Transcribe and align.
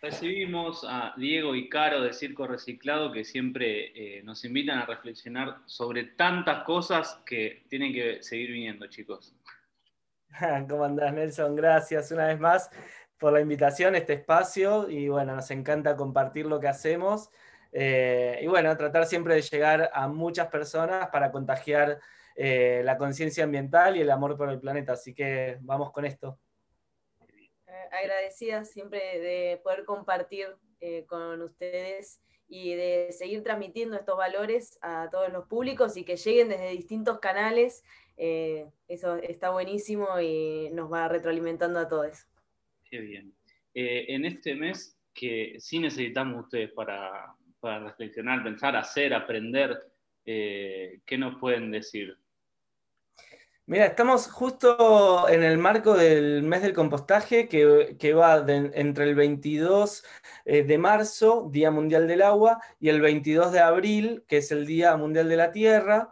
Recibimos 0.00 0.86
a 0.88 1.12
Diego 1.16 1.56
y 1.56 1.68
Caro 1.68 2.00
de 2.00 2.12
Circo 2.12 2.46
Reciclado 2.46 3.10
que 3.10 3.24
siempre 3.24 3.90
eh, 3.96 4.22
nos 4.22 4.44
invitan 4.44 4.78
a 4.78 4.86
reflexionar 4.86 5.58
sobre 5.66 6.04
tantas 6.04 6.62
cosas 6.62 7.20
que 7.26 7.64
tienen 7.68 7.92
que 7.92 8.22
seguir 8.22 8.52
viniendo, 8.52 8.86
chicos. 8.86 9.34
¿Cómo 10.68 10.84
andás, 10.84 11.12
Nelson? 11.12 11.56
Gracias 11.56 12.12
una 12.12 12.28
vez 12.28 12.38
más 12.38 12.70
por 13.18 13.32
la 13.32 13.40
invitación 13.40 13.96
este 13.96 14.12
espacio 14.12 14.88
y 14.88 15.08
bueno, 15.08 15.34
nos 15.34 15.50
encanta 15.50 15.96
compartir 15.96 16.46
lo 16.46 16.60
que 16.60 16.68
hacemos 16.68 17.30
eh, 17.72 18.38
y 18.40 18.46
bueno, 18.46 18.76
tratar 18.76 19.04
siempre 19.04 19.34
de 19.34 19.42
llegar 19.42 19.90
a 19.92 20.06
muchas 20.06 20.46
personas 20.46 21.08
para 21.08 21.32
contagiar 21.32 21.98
eh, 22.36 22.82
la 22.84 22.96
conciencia 22.96 23.42
ambiental 23.42 23.96
y 23.96 24.02
el 24.02 24.10
amor 24.12 24.36
por 24.36 24.48
el 24.48 24.60
planeta. 24.60 24.92
Así 24.92 25.12
que 25.12 25.58
vamos 25.60 25.90
con 25.90 26.04
esto 26.04 26.38
agradecida 27.92 28.64
siempre 28.64 28.98
de 28.98 29.60
poder 29.62 29.84
compartir 29.84 30.48
eh, 30.80 31.04
con 31.06 31.42
ustedes 31.42 32.20
y 32.48 32.74
de 32.74 33.12
seguir 33.12 33.42
transmitiendo 33.42 33.96
estos 33.96 34.16
valores 34.16 34.78
a 34.80 35.08
todos 35.10 35.32
los 35.32 35.46
públicos 35.46 35.96
y 35.96 36.04
que 36.04 36.16
lleguen 36.16 36.48
desde 36.48 36.70
distintos 36.70 37.18
canales. 37.18 37.84
Eh, 38.16 38.66
eso 38.88 39.16
está 39.16 39.50
buenísimo 39.50 40.20
y 40.20 40.70
nos 40.72 40.90
va 40.92 41.08
retroalimentando 41.08 41.78
a 41.78 41.88
todos. 41.88 42.26
Qué 42.90 43.00
bien. 43.00 43.34
Eh, 43.74 44.06
en 44.08 44.24
este 44.24 44.54
mes 44.54 44.96
que 45.12 45.56
sí 45.58 45.78
necesitamos 45.78 46.44
ustedes 46.44 46.72
para, 46.72 47.34
para 47.60 47.80
reflexionar, 47.80 48.42
pensar, 48.42 48.76
hacer, 48.76 49.12
aprender, 49.12 49.76
¿qué 50.24 51.16
nos 51.18 51.38
pueden 51.40 51.70
decir? 51.70 52.16
Mira, 53.68 53.84
estamos 53.84 54.28
justo 54.28 55.28
en 55.28 55.42
el 55.42 55.58
marco 55.58 55.94
del 55.94 56.42
mes 56.42 56.62
del 56.62 56.72
compostaje 56.72 57.48
que, 57.48 58.14
va 58.14 58.42
entre 58.48 59.04
el 59.04 59.14
22 59.14 60.04
eh, 60.46 60.62
de 60.62 60.78
marzo, 60.78 61.50
Día 61.52 61.70
Mundial 61.70 62.08
del 62.08 62.22
Agua, 62.22 62.62
y 62.80 62.88
el 62.88 63.02
22 63.02 63.52
de 63.52 63.60
abril, 63.60 64.24
que 64.26 64.38
es 64.38 64.52
el 64.52 64.64
Día 64.64 64.96
Mundial 64.96 65.28
de 65.28 65.36
la 65.36 65.52
Tierra. 65.52 66.08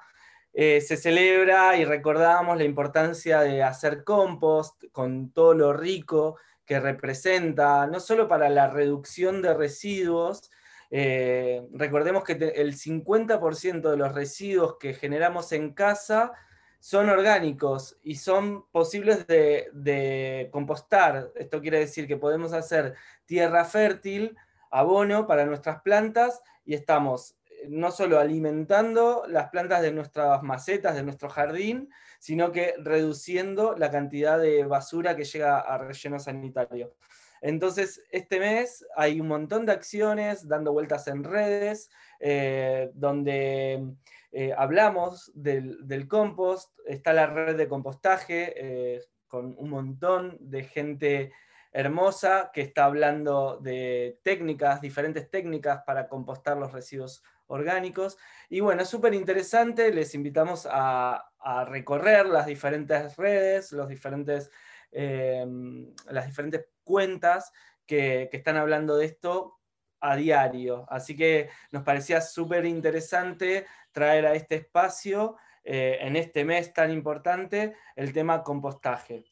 Eh, 0.52 0.82
se 0.82 0.98
celebra 0.98 1.78
y 1.78 1.86
recordamos 1.86 2.58
la 2.58 2.64
importancia 2.64 3.40
de 3.40 3.62
hacer 3.62 4.04
compost 4.04 4.84
con 4.92 5.30
todo 5.30 5.54
lo 5.54 5.72
rico 5.72 6.36
que 6.66 6.78
representa, 6.78 7.86
no 7.86 8.00
solo 8.00 8.28
para 8.28 8.50
la 8.50 8.68
reducción 8.68 9.40
de 9.40 9.54
residuos, 9.54 10.50
eh, 10.90 11.66
recordemos 11.72 12.22
que 12.22 12.32
el 12.32 12.74
50% 12.76 13.90
de 13.90 13.96
los 13.96 14.14
residuos 14.14 14.76
que 14.78 14.92
generamos 14.92 15.52
en 15.52 15.72
casa 15.72 16.34
son 16.78 17.08
orgánicos 17.08 17.96
y 18.02 18.16
son 18.16 18.66
posibles 18.70 19.26
de, 19.26 20.48
compostar. 20.52 21.32
Esto 21.36 21.60
quiere 21.60 21.78
decir 21.78 22.06
que 22.06 22.16
podemos 22.16 22.52
hacer 22.52 22.94
tierra 23.24 23.64
fértil, 23.64 24.36
abono 24.70 25.26
para 25.26 25.46
nuestras 25.46 25.82
plantas 25.82 26.42
y 26.64 26.74
estamos 26.74 27.35
no 27.68 27.90
solo 27.90 28.18
alimentando 28.18 29.24
las 29.28 29.50
plantas 29.50 29.82
de 29.82 29.92
nuestras 29.92 30.42
macetas, 30.42 30.94
de 30.94 31.02
nuestro 31.02 31.28
jardín, 31.28 31.90
sino 32.18 32.52
que 32.52 32.74
reduciendo 32.78 33.74
la 33.76 33.90
cantidad 33.90 34.38
de 34.38 34.64
basura 34.64 35.16
que 35.16 35.24
llega 35.24 35.60
a 35.60 35.78
relleno 35.78 36.18
sanitario. 36.18 36.94
Entonces, 37.40 38.02
este 38.10 38.40
mes 38.40 38.84
hay 38.96 39.20
un 39.20 39.28
montón 39.28 39.66
de 39.66 39.72
acciones 39.72 40.48
dando 40.48 40.72
vueltas 40.72 41.06
en 41.08 41.22
redes, 41.22 41.90
eh, 42.18 42.90
donde 42.94 43.94
eh, 44.32 44.54
hablamos 44.56 45.30
del, 45.34 46.08
compost, 46.08 46.72
está 46.86 47.12
la 47.12 47.26
red 47.26 47.56
de 47.56 47.68
compostaje 47.68 48.54
eh, 48.56 49.02
con 49.28 49.54
un 49.58 49.70
montón 49.70 50.36
de 50.40 50.64
gente 50.64 51.32
hermosa 51.72 52.50
que 52.54 52.62
está 52.62 52.86
hablando 52.86 53.58
de 53.58 54.18
técnicas, 54.22 54.80
diferentes 54.80 55.30
técnicas 55.30 55.82
para 55.86 56.08
compostar 56.08 56.56
los 56.56 56.72
residuos 56.72 57.22
orgánicos. 57.46 58.18
Y 58.48 58.60
bueno, 58.60 58.84
súper 58.84 59.14
interesante, 59.14 59.92
les 59.92 60.14
invitamos 60.14 60.66
a, 60.70 61.22
recorrer 61.68 62.26
las 62.26 62.46
diferentes 62.46 63.16
redes, 63.16 63.70
los 63.70 63.88
diferentes, 63.88 64.50
em, 64.90 65.94
las 66.10 66.26
diferentes 66.26 66.66
cuentas 66.82 67.52
que, 67.86 68.28
están 68.32 68.56
hablando 68.56 68.96
de 68.96 69.06
esto 69.06 69.60
a 70.00 70.16
diario. 70.16 70.86
Así 70.88 71.16
que 71.16 71.48
nos 71.70 71.84
parecía 71.84 72.20
súper 72.20 72.64
interesante 72.64 73.64
traer 73.92 74.26
a 74.26 74.34
este 74.34 74.56
espacio, 74.56 75.36
eh, 75.62 75.98
en 76.00 76.16
este 76.16 76.44
mes 76.44 76.72
tan 76.72 76.90
importante, 76.90 77.76
el 77.94 78.12
tema 78.12 78.42
compostaje. 78.42 79.24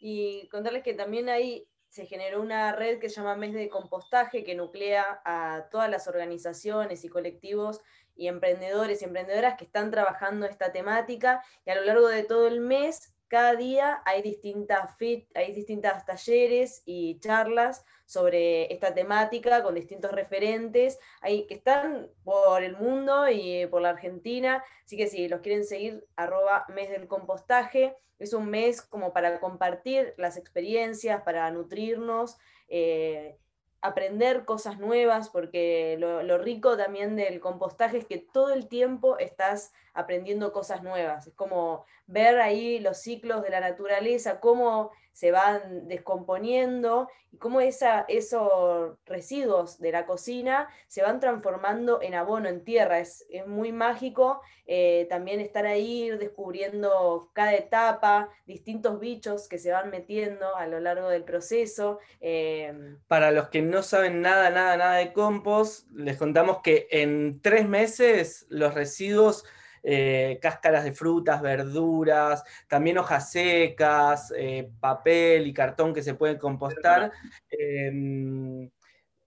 Y 0.00 0.48
contarles 0.48 0.82
que 0.82 0.94
también 0.94 1.28
ahí 1.28 1.69
se 1.90 2.06
generó 2.06 2.40
una 2.40 2.72
red 2.72 3.00
que 3.00 3.08
se 3.08 3.16
llama 3.16 3.34
Mes 3.36 3.52
de 3.52 3.68
Compostaje, 3.68 4.44
que 4.44 4.54
nuclea 4.54 5.20
a 5.24 5.68
todas 5.70 5.90
las 5.90 6.06
organizaciones 6.06 7.04
y 7.04 7.08
colectivos 7.08 7.80
y 8.16 8.28
emprendedores 8.28 9.02
y 9.02 9.06
emprendedoras 9.06 9.56
que 9.56 9.64
están 9.64 9.90
trabajando 9.90 10.46
esta 10.46 10.72
temática, 10.72 11.42
y 11.66 11.70
a 11.70 11.74
lo 11.74 11.84
largo 11.84 12.08
de 12.08 12.22
todo 12.22 12.46
el 12.46 12.60
mes 12.60 13.12
cada 13.30 13.54
día 13.54 14.02
hay 14.04 14.22
distintas 14.22 14.96
fit, 14.96 15.30
hay 15.36 15.52
distintas 15.52 16.04
talleres 16.04 16.82
y 16.84 17.20
charlas 17.20 17.86
sobre 18.04 18.72
esta 18.72 18.92
temática 18.92 19.62
con 19.62 19.76
distintos 19.76 20.10
referentes 20.10 20.98
que 21.22 21.54
están 21.54 22.10
por 22.24 22.64
el 22.64 22.76
mundo 22.76 23.28
y 23.28 23.66
por 23.68 23.82
la 23.82 23.90
Argentina. 23.90 24.64
Así 24.84 24.96
que 24.96 25.06
si 25.06 25.28
los 25.28 25.42
quieren 25.42 25.64
seguir, 25.64 26.04
arroba 26.16 26.66
mes 26.68 26.90
del 26.90 27.06
compostaje. 27.06 27.96
Es 28.18 28.32
un 28.34 28.50
mes 28.50 28.82
como 28.82 29.12
para 29.12 29.38
compartir 29.38 30.12
las 30.18 30.36
experiencias, 30.36 31.22
para 31.22 31.48
nutrirnos. 31.52 32.36
Eh, 32.68 33.38
aprender 33.82 34.44
cosas 34.44 34.78
nuevas, 34.78 35.30
porque 35.30 35.96
lo, 35.98 36.38
rico 36.38 36.76
también 36.76 37.16
del 37.16 37.40
compostaje 37.40 37.98
es 37.98 38.04
que 38.04 38.18
todo 38.18 38.52
el 38.52 38.68
tiempo 38.68 39.18
estás 39.18 39.72
aprendiendo 39.94 40.52
cosas 40.52 40.82
nuevas. 40.82 41.26
Es 41.26 41.34
como 41.34 41.84
ver 42.06 42.40
ahí 42.40 42.78
los 42.78 42.98
ciclos 42.98 43.42
de 43.42 43.50
la 43.50 43.60
naturaleza, 43.60 44.40
cómo 44.40 44.90
se 45.12 45.30
van 45.30 45.88
descomponiendo 45.88 47.08
y 47.32 47.36
cómo 47.36 47.60
esa, 47.60 48.04
esos 48.08 48.96
residuos 49.06 49.78
de 49.78 49.92
la 49.92 50.06
cocina 50.06 50.68
se 50.88 51.02
van 51.02 51.20
transformando 51.20 52.00
en 52.02 52.14
abono, 52.14 52.48
en 52.48 52.64
tierra. 52.64 52.98
Es, 52.98 53.26
muy 53.46 53.72
mágico 53.72 54.40
eh, 54.66 55.06
también 55.08 55.40
estar 55.40 55.66
ahí 55.66 56.10
descubriendo 56.10 57.30
cada 57.32 57.54
etapa, 57.54 58.28
distintos 58.46 58.98
bichos 59.00 59.48
que 59.48 59.58
se 59.58 59.70
van 59.70 59.90
metiendo 59.90 60.56
a 60.56 60.66
lo 60.66 60.80
largo 60.80 61.08
del 61.08 61.24
proceso. 61.24 61.98
Em, 62.20 62.98
Para 63.06 63.30
los 63.30 63.48
que 63.48 63.62
no 63.62 63.82
saben 63.82 64.20
nada, 64.20 64.50
nada, 64.50 64.76
nada 64.76 64.96
de 64.96 65.12
compost, 65.12 65.88
les 65.92 66.16
contamos 66.16 66.58
que 66.62 66.88
en 66.90 67.40
tres 67.40 67.68
meses 67.68 68.46
los 68.48 68.74
residuos 68.74 69.44
eh, 69.82 70.38
cáscaras 70.42 70.84
de 70.84 70.92
frutas, 70.92 71.40
verduras, 71.40 72.44
también 72.68 72.98
hojas 72.98 73.30
secas, 73.30 74.32
eh, 74.36 74.70
papel 74.78 75.46
y 75.46 75.54
cartón 75.54 75.94
que 75.94 76.02
se 76.02 76.14
pueden 76.14 76.38
compostar, 76.38 77.12
em, 77.50 78.70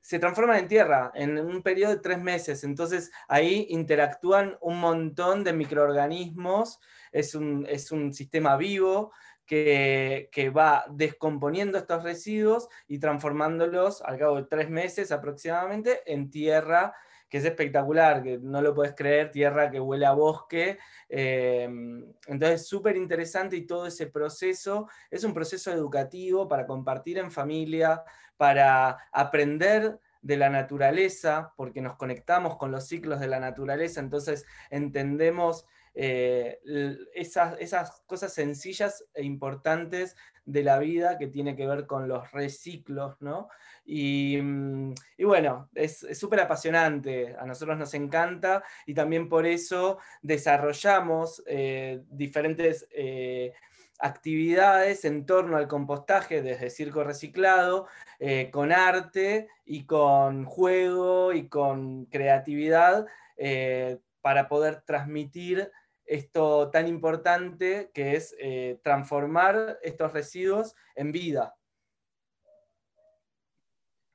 se 0.02 0.20
transforman 0.20 0.60
en 0.60 0.68
tierra 0.68 1.12
en 1.16 1.40
un 1.40 1.64
periodo 1.64 1.96
de 1.96 2.02
tres 2.02 2.22
meses. 2.22 2.64
Entonces 2.64 3.12
ahí 3.28 3.68
interactúan 3.70 4.58
un 4.62 4.80
montón 4.80 5.44
de 5.44 5.54
microorganismos, 5.54 6.80
es 7.12 7.36
un, 7.36 8.14
sistema 8.14 8.58
vivo. 8.58 9.12
Que, 9.46 10.30
que, 10.32 10.50
va 10.50 10.86
descomponiendo 10.90 11.78
estos 11.78 12.02
residuos 12.02 12.70
y 12.88 13.00
transformándolos 13.00 14.02
al 14.02 14.18
cabo 14.18 14.38
de 14.38 14.48
tres 14.50 14.70
meses 14.70 15.12
aproximadamente 15.12 16.00
en 16.06 16.32
tierra 16.32 16.96
que 17.34 17.40
es 17.40 17.46
espectacular, 17.46 18.22
que 18.22 18.38
no 18.38 18.62
lo 18.62 18.76
puedes 18.76 18.94
creer, 18.94 19.32
tierra 19.32 19.72
que 19.72 19.80
huele 19.80 20.06
a 20.06 20.12
bosque. 20.12 20.78
Eh, 21.10 21.64
entonces, 22.28 22.68
súper 22.68 22.96
interesante 22.96 23.58
y 23.58 23.66
todo 23.66 23.88
ese 23.88 24.06
proceso 24.06 24.88
es 25.10 25.24
un 25.24 25.34
proceso 25.34 25.72
educativo 25.72 26.48
para 26.48 26.68
compartir 26.68 27.18
en 27.18 27.32
familia, 27.32 28.04
para 28.38 29.10
aprender 29.12 30.00
de 30.22 30.38
la 30.38 30.52
naturaleza, 30.52 31.54
porque 31.58 31.82
nos 31.82 31.96
conectamos 31.96 32.56
con 32.58 32.72
los 32.72 32.88
ciclos 32.88 33.20
de 33.20 33.28
la 33.28 33.40
naturaleza, 33.40 34.00
entonces 34.00 34.46
entendemos 34.70 35.66
eh, 35.96 36.60
esas, 37.16 37.60
esas 37.60 38.02
cosas 38.06 38.32
sencillas 38.32 39.06
e 39.16 39.24
importantes 39.24 40.16
de 40.46 40.64
la 40.64 40.80
vida 40.80 41.18
que 41.18 41.28
tiene 41.28 41.56
que 41.56 41.68
ver 41.68 41.86
con 41.86 42.08
los 42.08 42.32
reciclos, 42.32 43.16
¿no? 43.22 43.50
Mm, 43.86 44.94
y, 45.18 45.24
bueno, 45.24 45.70
es 45.74 46.06
súper 46.14 46.42
apasionante, 46.42 47.36
a 47.38 47.46
nosotros 47.46 47.78
nos 47.78 47.94
encanta 47.94 48.64
y 48.86 48.94
también 48.94 49.30
por 49.30 49.46
eso 49.46 50.00
desarrollamos 50.22 51.44
eh, 51.48 52.02
diferentes 52.10 52.88
eh, 52.92 53.54
actividades 54.00 55.06
en 55.06 55.26
torno 55.26 55.58
al 55.58 55.68
compostaje 55.68 56.42
desde 56.42 56.70
circo 56.70 57.04
reciclado, 57.04 57.88
eh, 58.20 58.50
con 58.52 58.72
arte 58.72 59.48
y 59.66 59.86
con 59.86 60.46
juego 60.46 61.34
y 61.34 61.48
con 61.48 62.06
creatividad 62.06 63.06
para 64.22 64.48
poder 64.48 64.82
transmitir 64.82 65.70
esto 66.06 66.70
tan 66.70 66.88
importante 66.88 67.92
que 67.94 68.16
es 68.16 68.36
transformar 68.84 69.80
estos 69.82 70.12
residuos 70.14 70.76
en 70.96 71.12
vida. 71.12 71.56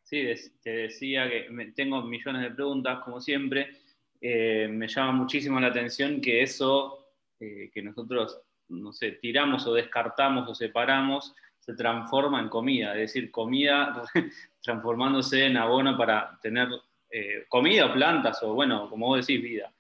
Sí, 0.08 0.26
te 0.62 0.70
decía 0.70 1.28
que 1.28 1.72
tengo 1.76 2.00
millones 2.00 2.40
de 2.40 2.54
preguntas, 2.54 3.00
como 3.04 3.20
siempre. 3.20 3.76
Eh, 4.22 4.66
me 4.66 4.88
llama 4.88 5.12
muchísimo 5.12 5.60
la 5.60 5.66
atención 5.66 6.22
que 6.22 6.40
eso 6.40 7.10
eh, 7.38 7.70
que 7.70 7.82
nosotros, 7.82 8.40
no 8.68 8.90
sé, 8.90 9.12
tiramos 9.12 9.66
o 9.66 9.74
descartamos 9.74 10.48
o 10.48 10.54
separamos, 10.54 11.34
se 11.58 11.74
transforma 11.74 12.40
en 12.40 12.48
comida, 12.48 12.94
es 12.94 13.12
decir, 13.12 13.30
comida 13.30 14.02
transformándose 14.62 15.44
en 15.44 15.58
abono 15.58 15.94
para 15.98 16.38
tener 16.40 16.68
eh, 17.10 17.44
comida 17.50 17.84
o 17.84 17.92
plantas, 17.92 18.42
o 18.42 18.54
bueno, 18.54 18.88
como 18.88 19.08
vos 19.08 19.26
decís, 19.26 19.42
vida. 19.42 19.70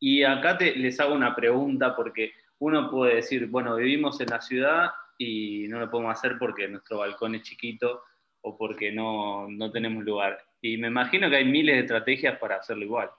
Y 0.00 0.24
acá 0.24 0.56
te, 0.56 0.74
les 0.74 0.98
hago 0.98 1.14
una 1.14 1.36
pregunta 1.36 1.94
porque 1.94 2.32
uno 2.58 2.90
puede 2.90 3.16
decir, 3.16 3.46
bueno, 3.46 3.76
vivimos 3.76 4.20
en 4.20 4.30
la 4.30 4.40
ciudad 4.40 4.90
y 5.18 5.68
no 5.68 5.78
lo 5.78 5.90
podemos 5.90 6.16
hacer 6.16 6.38
porque 6.38 6.66
nuestro 6.66 6.98
balcón 6.98 7.34
es 7.34 7.42
chiquito 7.42 8.02
o 8.40 8.56
porque 8.56 8.90
no, 8.90 9.48
tenemos 9.72 10.02
lugar. 10.02 10.42
Y 10.62 10.78
me 10.78 10.88
imagino 10.88 11.28
que 11.28 11.36
hay 11.36 11.44
miles 11.44 11.76
de 11.76 11.80
estrategias 11.82 12.38
para 12.38 12.56
hacerlo 12.56 12.84
igual. 12.84 13.10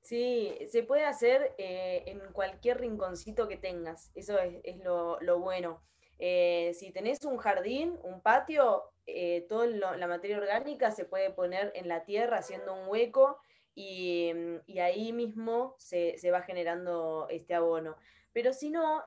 Sí, 0.00 0.56
se 0.68 0.84
puede 0.84 1.04
hacer 1.04 1.54
eh, 1.58 2.04
en 2.06 2.20
cualquier 2.32 2.80
rinconcito 2.80 3.48
que 3.48 3.56
tengas, 3.56 4.10
eso 4.14 4.38
es, 4.38 4.78
lo, 4.84 5.18
bueno. 5.40 5.82
Eh, 6.18 6.72
si 6.74 6.92
tenés 6.92 7.24
un 7.24 7.38
jardín, 7.38 7.96
un 8.02 8.20
patio, 8.20 8.84
eh, 9.06 9.46
toda 9.48 9.66
la 9.66 10.06
materia 10.06 10.38
orgánica 10.38 10.90
se 10.90 11.04
puede 11.04 11.30
poner 11.30 11.72
en 11.74 11.88
la 11.88 12.04
tierra 12.04 12.38
haciendo 12.38 12.74
un 12.74 12.88
hueco 12.88 13.40
y, 13.74 14.32
ahí 14.80 15.12
mismo 15.12 15.74
se, 15.78 16.18
se, 16.18 16.30
va 16.30 16.42
generando 16.42 17.26
este 17.30 17.54
abono. 17.54 17.96
Pero 18.32 18.52
si 18.52 18.70
no, 18.70 19.04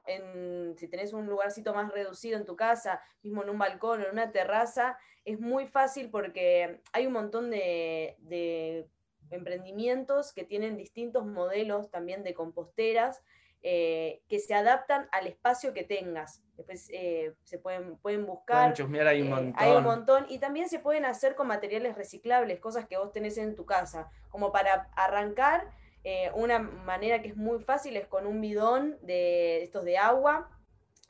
si 0.76 0.88
tenés 0.88 1.14
un 1.14 1.28
lugarcito 1.28 1.74
más 1.74 1.92
reducido 1.92 2.38
en 2.38 2.46
tu 2.46 2.56
casa, 2.56 3.02
mismo 3.22 3.44
en 3.44 3.50
un 3.50 3.58
balcón 3.58 4.02
o 4.02 4.06
en 4.06 4.12
una 4.12 4.32
terraza, 4.32 4.98
es 5.24 5.40
muy 5.40 5.68
fácil 5.68 6.10
porque 6.10 6.82
hay 6.92 7.08
un 7.08 7.14
montón 7.14 7.50
de, 7.50 8.88
emprendimientos 9.30 10.34
que 10.34 10.44
tienen 10.44 10.78
distintos 10.78 11.26
modelos 11.26 11.90
también 11.90 12.24
de 12.24 12.34
composteras 12.34 13.24
eh, 13.64 14.22
que 14.28 14.40
se 14.40 14.54
adaptan 14.54 15.08
al 15.12 15.28
espacio 15.28 15.74
que 15.74 15.84
tengas. 15.84 16.44
Después 16.58 16.90
eh, 16.92 17.34
se 17.44 17.58
pueden, 17.58 17.98
pueden 17.98 18.26
buscar. 18.26 18.76
hay 19.08 19.22
un 19.22 19.30
montón. 19.30 19.50
Eh, 19.50 19.54
hay 19.56 19.72
un 19.72 19.84
montón. 19.84 20.26
Y 20.30 20.38
también 20.38 20.70
se 20.70 20.80
pueden 20.80 21.06
hacer 21.06 21.36
con 21.36 21.48
materiales 21.48 21.96
reciclables, 21.96 22.60
cosas 22.60 22.88
que 22.88 22.98
vos 22.98 23.12
tenés 23.12 23.38
en 23.38 23.56
tu 23.56 23.66
casa. 23.66 24.12
Como 24.30 24.52
para 24.52 24.90
arrancar, 24.96 25.72
eh, 26.04 26.30
una 26.34 26.60
manera 26.60 27.22
que 27.22 27.30
es 27.30 27.38
muy 27.38 27.64
fácil 27.64 27.96
es 27.96 28.08
con 28.08 28.28
un 28.28 28.42
bidón 28.42 28.98
de 29.02 29.64
estos 29.64 29.86
de 29.86 29.98
agua 29.98 30.50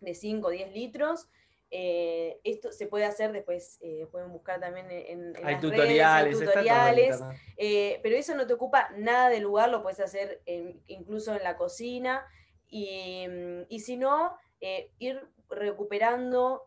de 0.02 0.14
5 0.14 0.48
o 0.48 0.52
10 0.52 0.72
litros. 0.72 1.30
Eh, 1.72 2.40
esto 2.44 2.72
se 2.72 2.86
puede 2.86 3.06
hacer 3.06 3.32
después, 3.32 3.80
eh, 3.82 4.08
pueden 4.12 4.32
buscar 4.32 4.60
también 4.60 4.86
en, 4.92 5.34
hay, 5.44 5.60
tutoriales, 5.60 6.40
tutoriales, 6.40 7.20
pero 8.04 8.16
eso 8.16 8.36
no 8.36 8.46
te 8.46 8.54
ocupa 8.54 8.92
nada 8.96 9.30
de 9.30 9.40
lugar, 9.40 9.70
lo 9.70 9.82
puedes 9.82 10.00
hacer 10.00 10.44
incluso 10.86 11.36
en 11.36 11.42
la 11.42 11.58
cocina. 11.58 12.28
Y, 12.76 13.28
y 13.70 13.80
si 13.82 13.98
no, 13.98 14.36
ir 14.98 15.22
recuperando 15.50 16.66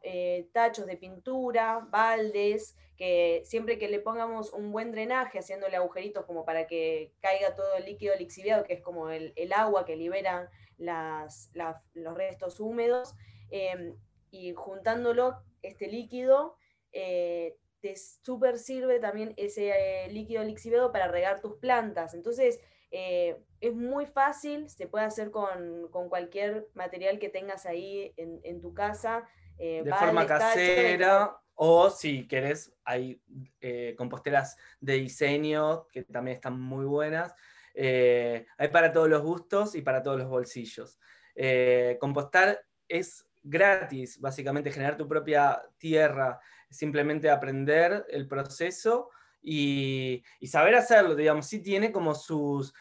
tachos 0.53 0.87
de 0.87 0.97
pintura, 0.97 1.87
baldes, 1.91 2.77
que 2.97 3.43
siempre 3.45 3.79
que 3.79 3.89
le 3.89 4.01
pongamos 4.01 4.53
un 4.53 4.73
buen 4.73 4.91
drenaje, 4.91 5.39
haciéndole 5.39 5.77
agujeritos 5.77 6.25
como 6.25 6.45
para 6.45 6.67
que 6.67 7.13
caiga 7.21 7.55
todo 7.55 7.77
el 7.77 7.85
líquido 7.85 8.15
lixiviado, 8.17 8.65
que 8.65 8.75
es 8.75 8.81
como 8.81 9.11
el, 9.11 9.35
agua 9.55 9.85
que 9.85 9.97
liberan 9.97 10.49
las, 10.79 11.51
los 11.95 12.15
restos 12.15 12.59
húmedos, 12.59 13.15
em, 13.51 13.97
y 14.31 14.55
juntándolo, 14.55 15.43
este 15.63 15.89
líquido, 15.89 16.57
eh, 16.93 17.57
te 17.81 17.95
súper 17.97 18.59
sirve 18.59 18.99
también 18.99 19.35
ese 19.37 19.71
eh, 19.71 20.11
líquido 20.11 20.43
lixiviado 20.45 20.93
para 20.93 21.09
regar 21.09 21.41
tus 21.41 21.57
plantas. 21.57 22.15
Entonces, 22.15 22.61
eh, 22.91 23.43
es 23.61 23.75
muy 23.75 24.07
fácil, 24.07 24.69
se 24.69 24.87
puede 24.87 25.05
hacer 25.05 25.31
con, 25.31 25.89
cualquier 26.09 26.69
material 26.75 27.19
que 27.19 27.29
tengas 27.29 27.67
ahí 27.67 28.15
en, 28.17 28.61
tu 28.61 28.75
casa. 28.75 29.29
de 29.59 29.93
forma 29.99 30.27
casera. 30.27 31.41
O 31.59 31.89
si 31.89 32.29
querés, 32.29 32.71
hay 32.85 33.19
eh, 33.61 33.95
composteras 33.97 34.59
de 34.79 34.95
diseño 34.95 35.87
que 35.89 36.03
también 36.03 36.35
están 36.35 36.61
muy 36.61 36.85
buenas. 36.85 37.35
Eh, 37.73 38.47
hay 38.59 38.69
para 38.69 38.93
todos 38.93 39.09
los 39.09 39.23
gustos 39.23 39.75
y 39.75 39.81
para 39.81 40.03
todos 40.03 40.19
los 40.19 40.29
bolsillos. 40.29 40.99
Eh, 41.35 41.97
compostar 41.99 42.61
es 42.87 43.27
gratis, 43.43 44.21
básicamente 44.21 44.71
generar 44.71 44.99
tu 44.99 45.09
propia 45.09 45.63
tierra, 45.79 46.39
simplemente 46.71 47.31
aprender 47.31 48.07
el 48.09 48.27
proceso 48.27 49.11
y, 49.49 50.25
saber 50.45 50.75
hacerlo, 50.75 51.15
digamos, 51.15 51.47
sí 51.47 51.61
tiene 51.61 51.93
como 51.93 52.15
sus 52.15 52.75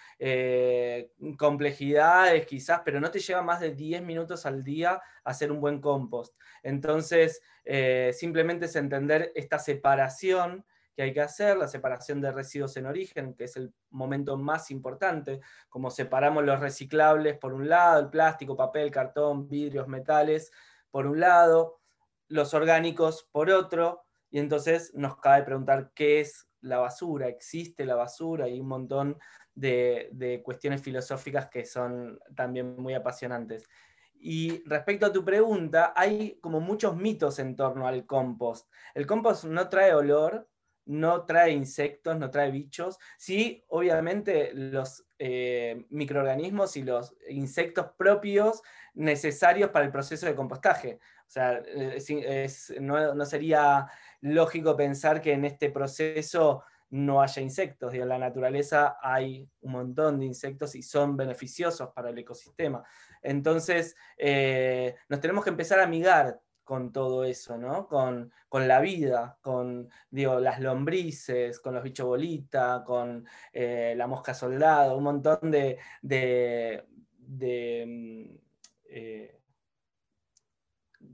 complejidades 1.38 2.46
quizás, 2.48 2.82
pero 2.84 3.00
no 3.00 3.12
te 3.12 3.20
lleva 3.20 3.44
más 3.44 3.60
de 3.60 3.76
10 3.76 4.02
minutos 4.02 4.48
al 4.48 4.64
día 4.64 5.00
hacer 5.24 5.52
un 5.52 5.62
buen 5.62 5.80
compost. 5.80 6.36
Entonces, 6.64 7.42
eh, 7.64 8.12
simplemente 8.14 8.66
es 8.66 8.76
entender 8.76 9.32
esta 9.36 9.60
separación 9.60 10.66
que 10.96 11.04
hay 11.04 11.14
que 11.14 11.22
hacer, 11.22 11.58
la 11.58 11.68
separación 11.68 12.22
de 12.22 12.32
residuos 12.32 12.76
en 12.78 12.88
origen, 12.88 13.36
que 13.36 13.44
es 13.44 13.58
el 13.58 13.72
momento 13.92 14.38
más 14.38 14.72
importante, 14.72 15.42
como 15.70 15.92
separamos 15.92 16.44
los 16.46 16.60
reciclables 16.60 17.38
por 17.38 17.54
un 17.54 17.70
lado, 17.70 18.00
el 18.00 18.10
plástico, 18.10 18.56
papel, 18.56 18.90
cartón, 18.90 19.48
vidrios, 19.48 19.88
metales, 19.88 20.52
por 20.90 21.06
un 21.06 21.20
lado, 21.20 21.82
los 22.28 22.54
orgánicos 22.54 23.28
por 23.32 23.50
otro, 23.50 24.04
y 24.30 24.40
entonces 24.40 24.94
nos 24.94 25.18
cabe 25.18 25.44
preguntar 25.44 25.92
qué 25.96 26.20
es 26.20 26.48
la 26.62 26.78
basura, 26.78 27.28
existe 27.28 27.86
la 27.86 27.96
basura 27.96 28.50
y 28.50 28.60
un 28.60 28.68
montón 28.68 29.18
de, 29.54 30.42
cuestiones 30.44 30.82
filosóficas 30.82 31.48
que 31.48 31.66
son 31.66 32.20
también 32.36 32.76
muy 32.76 32.94
apasionantes. 32.94 33.68
Y 34.18 34.64
respecto 34.66 35.06
a 35.06 35.12
tu 35.12 35.24
pregunta, 35.24 35.94
hay 35.96 36.40
como 36.42 36.60
muchos 36.60 36.96
mitos 36.96 37.40
en 37.40 37.56
torno 37.56 37.88
al 37.88 38.06
compost. 38.06 38.70
El 38.94 39.06
compost 39.06 39.46
no 39.46 39.70
trae 39.70 39.94
olor, 39.94 40.50
no 40.86 41.26
trae 41.26 41.52
insectos, 41.52 42.18
no 42.18 42.32
trae 42.32 42.52
bichos. 42.52 42.98
Sí, 43.18 43.64
obviamente 43.68 44.52
los 44.54 45.06
eh, 45.20 45.86
microorganismos 45.90 46.76
y 46.78 46.84
los 46.84 47.16
insectos 47.30 47.88
propios 47.98 48.62
necesarios 48.94 49.70
para 49.70 49.86
el 49.86 49.92
proceso 49.92 50.26
de 50.26 50.36
compostaje. 50.36 51.00
Sea, 51.36 51.62
no, 52.80 53.14
no, 53.14 53.26
sería 53.26 53.88
lógico 54.22 54.78
pensar 54.78 55.20
que 55.20 55.34
en 55.34 55.44
este 55.44 55.70
proceso 55.70 56.64
no 56.92 57.22
haya 57.22 57.42
insectos. 57.42 57.94
en 57.94 58.08
la 58.08 58.18
naturaleza 58.18 58.98
hay 59.02 59.46
un 59.60 59.72
montón 59.74 60.18
de 60.20 60.28
insectos 60.28 60.76
y 60.76 60.82
son 60.82 61.18
beneficiosos 61.18 61.90
para 61.90 62.10
el 62.12 62.18
ecosistema. 62.18 62.86
Entonces, 63.22 63.98
eh, 64.18 64.96
nos 65.10 65.20
tenemos 65.20 65.44
que 65.44 65.50
empezar 65.50 65.82
a 65.82 65.84
amigar 65.84 66.40
con 66.64 66.94
todo 66.94 67.26
eso, 67.26 67.58
¿no? 67.58 67.86
Con, 67.90 68.32
la 68.50 68.80
vida, 68.80 69.38
con 69.42 69.90
digo, 70.10 70.40
las 70.40 70.62
lombrices, 70.62 71.60
con 71.60 71.74
los 71.76 71.84
bichos 71.84 72.08
bolita, 72.08 72.82
con 72.86 73.28
eh, 73.52 73.94
la 73.98 74.08
mosca 74.08 74.34
soldado, 74.34 74.98
un 74.98 75.04
montón 75.04 75.52
de, 75.52 75.78
mm, 77.86 78.24
eh, 78.86 79.42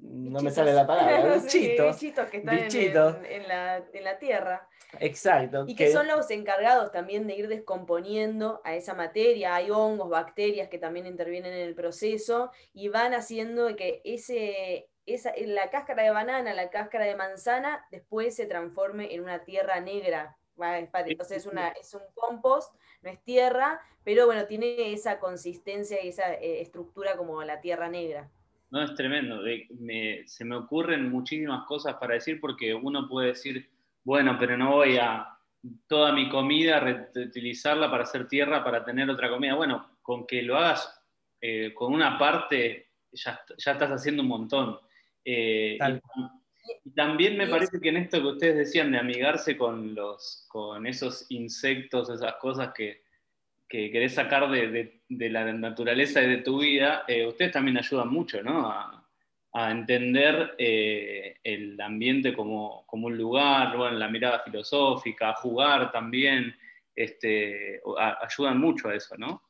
no 0.01 0.41
me 0.41 0.51
sale 0.51 0.73
la 0.73 0.85
palabra, 0.85 1.35
bichitos, 1.43 1.95
bichitos 1.95 2.29
que 2.29 2.37
están 2.37 2.57
En, 2.59 3.47
la, 3.47 4.19
tierra. 4.19 4.67
Exacto. 4.99 5.65
Y 5.67 5.75
que, 5.75 5.91
son 5.91 6.07
los 6.07 6.29
encargados 6.31 6.91
también 6.91 7.27
de 7.27 7.35
ir 7.35 7.47
descomponiendo 7.47 8.61
a 8.63 8.75
esa 8.75 8.93
materia. 8.93 9.55
Hay 9.55 9.69
hongos, 9.69 10.09
bacterias 10.09 10.69
que 10.69 10.77
también 10.77 11.05
intervienen 11.05 11.53
en 11.53 11.67
el 11.67 11.75
proceso 11.75 12.51
y 12.73 12.89
van 12.89 13.13
haciendo 13.13 13.75
que 13.75 14.01
ese, 14.03 14.89
esa, 15.05 15.33
la 15.37 15.69
cáscara 15.69 16.03
de 16.03 16.11
banana, 16.11 16.53
la 16.53 16.69
cáscara 16.69 17.05
de 17.05 17.15
manzana, 17.15 17.85
después 17.91 18.35
se 18.35 18.47
transforme 18.47 19.13
en 19.13 19.21
una 19.21 19.43
tierra 19.43 19.79
negra. 19.79 20.37
Entonces 20.57 21.37
es, 21.37 21.45
una, 21.45 21.69
es 21.69 21.93
un 21.93 22.01
compost, 22.13 22.75
no 23.01 23.09
es 23.09 23.23
tierra, 23.23 23.81
pero 24.03 24.25
bueno, 24.25 24.45
tiene 24.45 24.93
esa 24.93 25.19
consistencia 25.19 26.03
y 26.03 26.09
esa 26.09 26.33
eh, 26.33 26.61
estructura 26.61 27.17
como 27.17 27.41
la 27.43 27.61
tierra 27.61 27.89
negra. 27.89 28.29
No, 28.71 28.81
es 28.81 28.95
tremendo. 28.95 29.41
se 30.25 30.45
me 30.45 30.55
ocurren 30.55 31.11
muchísimas 31.11 31.65
cosas 31.65 31.95
para 31.95 32.13
decir 32.13 32.39
porque 32.39 32.73
uno 32.73 33.07
puede 33.07 33.27
decir, 33.27 33.69
bueno, 34.03 34.37
pero 34.39 34.57
no 34.57 34.77
voy 34.77 34.97
a 34.97 35.27
toda 35.87 36.13
mi 36.13 36.29
comida 36.29 36.79
reutilizarla 36.79 37.91
para 37.91 38.03
hacer 38.03 38.27
tierra 38.27 38.63
para 38.63 38.83
tener 38.83 39.09
otra 39.09 39.29
comida. 39.29 39.55
Bueno, 39.55 39.97
con 40.01 40.25
que 40.25 40.41
lo 40.41 40.57
hagas 40.57 41.03
eh, 41.41 41.73
con 41.73 41.93
una 41.93 42.17
parte, 42.17 42.91
ya, 43.11 43.41
estás 43.57 43.89
haciendo 43.89 44.23
un 44.23 44.29
montón. 44.29 44.79
Eh, 45.25 45.77
y, 46.85 46.91
también 46.91 47.37
me 47.37 47.47
parece 47.47 47.79
que 47.81 47.89
en 47.89 47.97
esto 47.97 48.21
que 48.21 48.27
ustedes 48.27 48.55
decían 48.55 48.91
de 48.91 48.99
amigarse 48.99 49.57
con, 49.57 49.93
los, 49.93 50.45
con 50.47 50.87
esos 50.87 51.25
insectos, 51.29 52.09
esas 52.09 52.35
cosas 52.35 52.71
que, 52.73 53.01
que 53.71 53.89
querés 53.89 54.15
sacar 54.15 54.49
de, 54.49 55.29
la 55.29 55.53
naturaleza 55.53 56.21
y 56.21 56.29
de 56.29 56.37
tu 56.39 56.59
vida, 56.59 57.05
eh, 57.07 57.25
ustedes 57.25 57.53
también 57.53 57.77
ayudan 57.77 58.09
mucho, 58.09 58.43
¿no? 58.43 58.69
A, 58.69 58.97
entender 59.69 60.55
eh, 60.57 61.37
el 61.43 61.79
ambiente 61.81 62.33
como, 62.33 62.85
un 62.89 63.17
lugar, 63.17 63.75
bueno, 63.75 63.97
la 63.97 64.07
mirada 64.07 64.39
filosófica, 64.39 65.33
jugar 65.33 65.91
también, 65.91 66.55
este, 66.95 67.81
ayudan 68.21 68.59
mucho 68.59 68.87
a 68.87 68.95
eso, 68.95 69.15
¿no? 69.17 69.41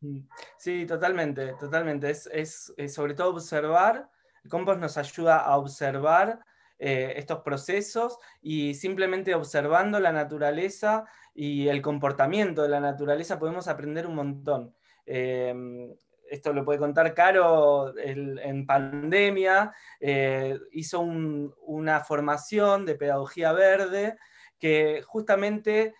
Mm. 0.00 0.20
Sí, 0.58 0.84
totalmente, 0.84 1.54
totalmente. 1.58 2.10
Es, 2.10 2.74
sobre 2.88 3.14
todo 3.14 3.30
observar, 3.30 4.10
el 4.44 4.50
compost 4.50 4.80
nos 4.80 4.98
ayuda 4.98 5.38
a 5.38 5.56
observar 5.56 6.38
eh, 6.78 7.14
estos 7.16 7.40
procesos 7.40 8.18
y 8.42 8.74
simplemente 8.74 9.34
observando 9.34 9.98
la 9.98 10.12
naturaleza 10.12 11.04
y 11.34 11.68
el 11.68 11.80
comportamiento 11.80 12.62
de 12.62 12.68
la 12.68 12.80
naturaleza 12.80 13.38
podemos 13.38 13.68
aprender 13.68 14.06
un 14.06 14.14
montón. 14.14 14.74
Em, 15.06 15.94
esto 16.28 16.52
lo 16.52 16.64
puede 16.64 16.78
contar 16.78 17.14
Caro 17.14 17.96
en 17.96 18.66
pandemia, 18.66 19.72
eh, 20.00 20.58
hizo 20.72 21.00
una 21.00 22.00
formación 22.00 22.84
de 22.84 22.96
pedagogía 22.96 23.52
verde 23.52 24.16
que 24.58 25.02
justamente 25.02 25.94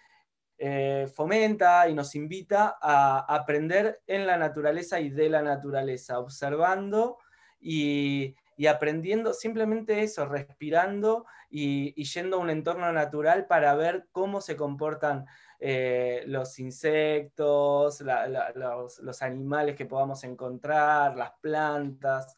eh, 0.58 1.06
fomenta 1.14 1.86
y 1.86 1.94
nos 1.94 2.14
invita 2.14 2.78
a 2.80 3.18
aprender 3.34 4.00
en 4.06 4.26
la 4.26 4.38
naturaleza 4.38 4.98
y 5.00 5.10
de 5.10 5.28
la 5.28 5.42
naturaleza, 5.42 6.18
observando 6.18 7.18
y, 7.60 8.34
aprendiendo 8.64 9.34
simplemente 9.34 10.02
eso, 10.02 10.24
respirando 10.24 11.26
y, 11.50 11.92
yendo 12.04 12.36
a 12.36 12.40
un 12.40 12.48
entorno 12.48 12.90
natural 12.90 13.46
para 13.46 13.74
ver 13.74 14.06
cómo 14.12 14.40
se 14.40 14.56
comportan 14.56 15.26
eh, 15.60 16.24
los 16.26 16.58
insectos, 16.58 18.00
los, 18.00 19.22
animales 19.22 19.76
que 19.76 19.84
podamos 19.84 20.24
encontrar, 20.24 21.16
las 21.16 21.32
plantas. 21.40 22.34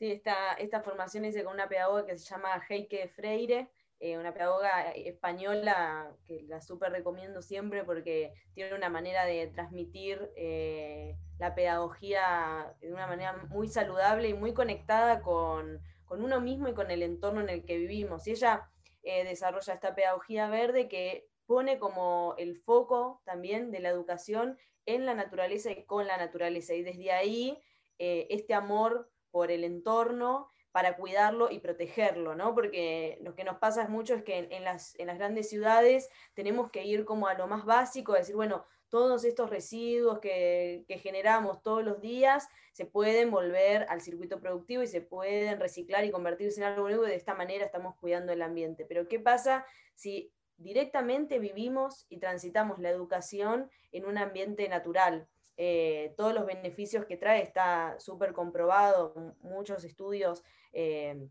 Sí, 0.00 0.10
esta, 0.10 0.54
esta 0.54 0.80
formación 0.80 1.24
hice 1.24 1.44
con 1.44 1.54
una 1.54 1.68
pedagoga 1.68 2.04
que 2.04 2.18
se 2.18 2.28
llama 2.28 2.60
Heike 2.68 3.08
Freire, 3.08 3.70
eh, 4.02 4.16
una 4.16 4.32
pedagoga 4.32 4.92
española 4.92 6.10
que 6.24 6.42
la 6.48 6.62
súper 6.62 6.90
recomiendo 6.90 7.42
siempre 7.42 7.84
porque 7.84 8.32
tiene 8.54 8.74
una 8.74 8.88
manera 8.88 9.26
de 9.26 9.46
transmitir 9.48 10.30
eh, 10.36 11.18
la 11.38 11.54
pedagogía 11.54 12.74
de 12.80 12.94
una 12.94 13.06
manera 13.06 13.36
muy 13.50 13.68
saludable 13.68 14.30
y 14.30 14.32
muy 14.32 14.54
conectada 14.54 15.20
con, 15.20 15.82
uno 16.08 16.40
mismo 16.40 16.68
y 16.68 16.72
con 16.72 16.90
el 16.90 17.02
entorno 17.02 17.42
en 17.42 17.50
el 17.50 17.66
que 17.66 17.76
vivimos. 17.76 18.26
Y 18.26 18.30
ella 18.30 18.70
eh, 19.02 19.22
desarrolla 19.24 19.74
esta 19.74 19.94
pedagogía 19.94 20.48
verde 20.48 20.88
que 20.88 21.28
pone 21.44 21.78
como 21.78 22.34
el 22.38 22.56
foco 22.56 23.20
también 23.26 23.70
de 23.70 23.80
la 23.80 23.90
educación 23.90 24.56
en 24.86 25.04
la 25.04 25.12
naturaleza 25.12 25.72
y 25.72 25.84
con 25.84 26.06
la 26.06 26.16
naturaleza. 26.16 26.72
Y 26.72 26.82
desde 26.82 27.12
ahí 27.12 27.62
este 27.98 28.54
amor 28.54 29.10
por 29.30 29.50
el 29.50 29.62
entorno 29.62 30.48
para 30.72 30.96
cuidarlo 30.96 31.50
y 31.50 31.58
protegerlo, 31.58 32.34
¿no? 32.34 32.54
Porque 32.54 33.18
lo 33.22 33.34
que 33.34 33.44
nos 33.44 33.58
pasa 33.58 33.88
mucho 33.88 34.14
es 34.14 34.22
que 34.22 34.48
en, 34.50 34.64
las, 34.64 34.98
en 34.98 35.08
las 35.08 35.18
grandes 35.18 35.48
ciudades 35.48 36.08
tenemos 36.34 36.70
que 36.70 36.84
ir 36.84 37.04
como 37.04 37.26
a 37.26 37.34
lo 37.34 37.46
más 37.46 37.64
básico, 37.64 38.12
decir, 38.12 38.36
bueno, 38.36 38.64
todos 38.90 39.24
estos 39.24 39.48
residuos 39.48 40.18
que, 40.18 40.84
generamos 41.02 41.62
todos 41.62 41.82
los 41.82 42.00
días 42.00 42.48
se 42.72 42.84
pueden 42.84 43.30
volver 43.30 43.86
al 43.88 44.00
circuito 44.00 44.40
productivo 44.40 44.82
y 44.82 44.86
se 44.86 45.00
pueden 45.00 45.58
reciclar 45.60 46.04
y 46.04 46.10
convertirse 46.10 46.60
en 46.60 46.66
algo 46.66 46.88
nuevo 46.88 47.06
y 47.06 47.10
de 47.10 47.14
esta 47.14 47.34
manera 47.34 47.64
estamos 47.64 47.94
cuidando 47.96 48.32
el 48.32 48.42
ambiente. 48.42 48.84
Pero 48.84 49.08
¿qué 49.08 49.20
pasa 49.20 49.64
si 49.94 50.32
directamente 50.56 51.38
vivimos 51.38 52.04
y 52.10 52.18
transitamos 52.18 52.78
la 52.80 52.90
educación 52.90 53.70
en 53.92 54.04
un 54.04 54.18
ambiente 54.18 54.68
natural? 54.68 55.28
Eh, 55.56 56.14
todos 56.16 56.34
los 56.34 56.46
beneficios 56.46 57.04
que 57.04 57.16
trae 57.16 57.42
está 57.42 57.94
súper 58.00 58.32
comprobado, 58.32 59.14
muchos 59.40 59.84
estudios 59.84 60.42
eh, 60.72 61.28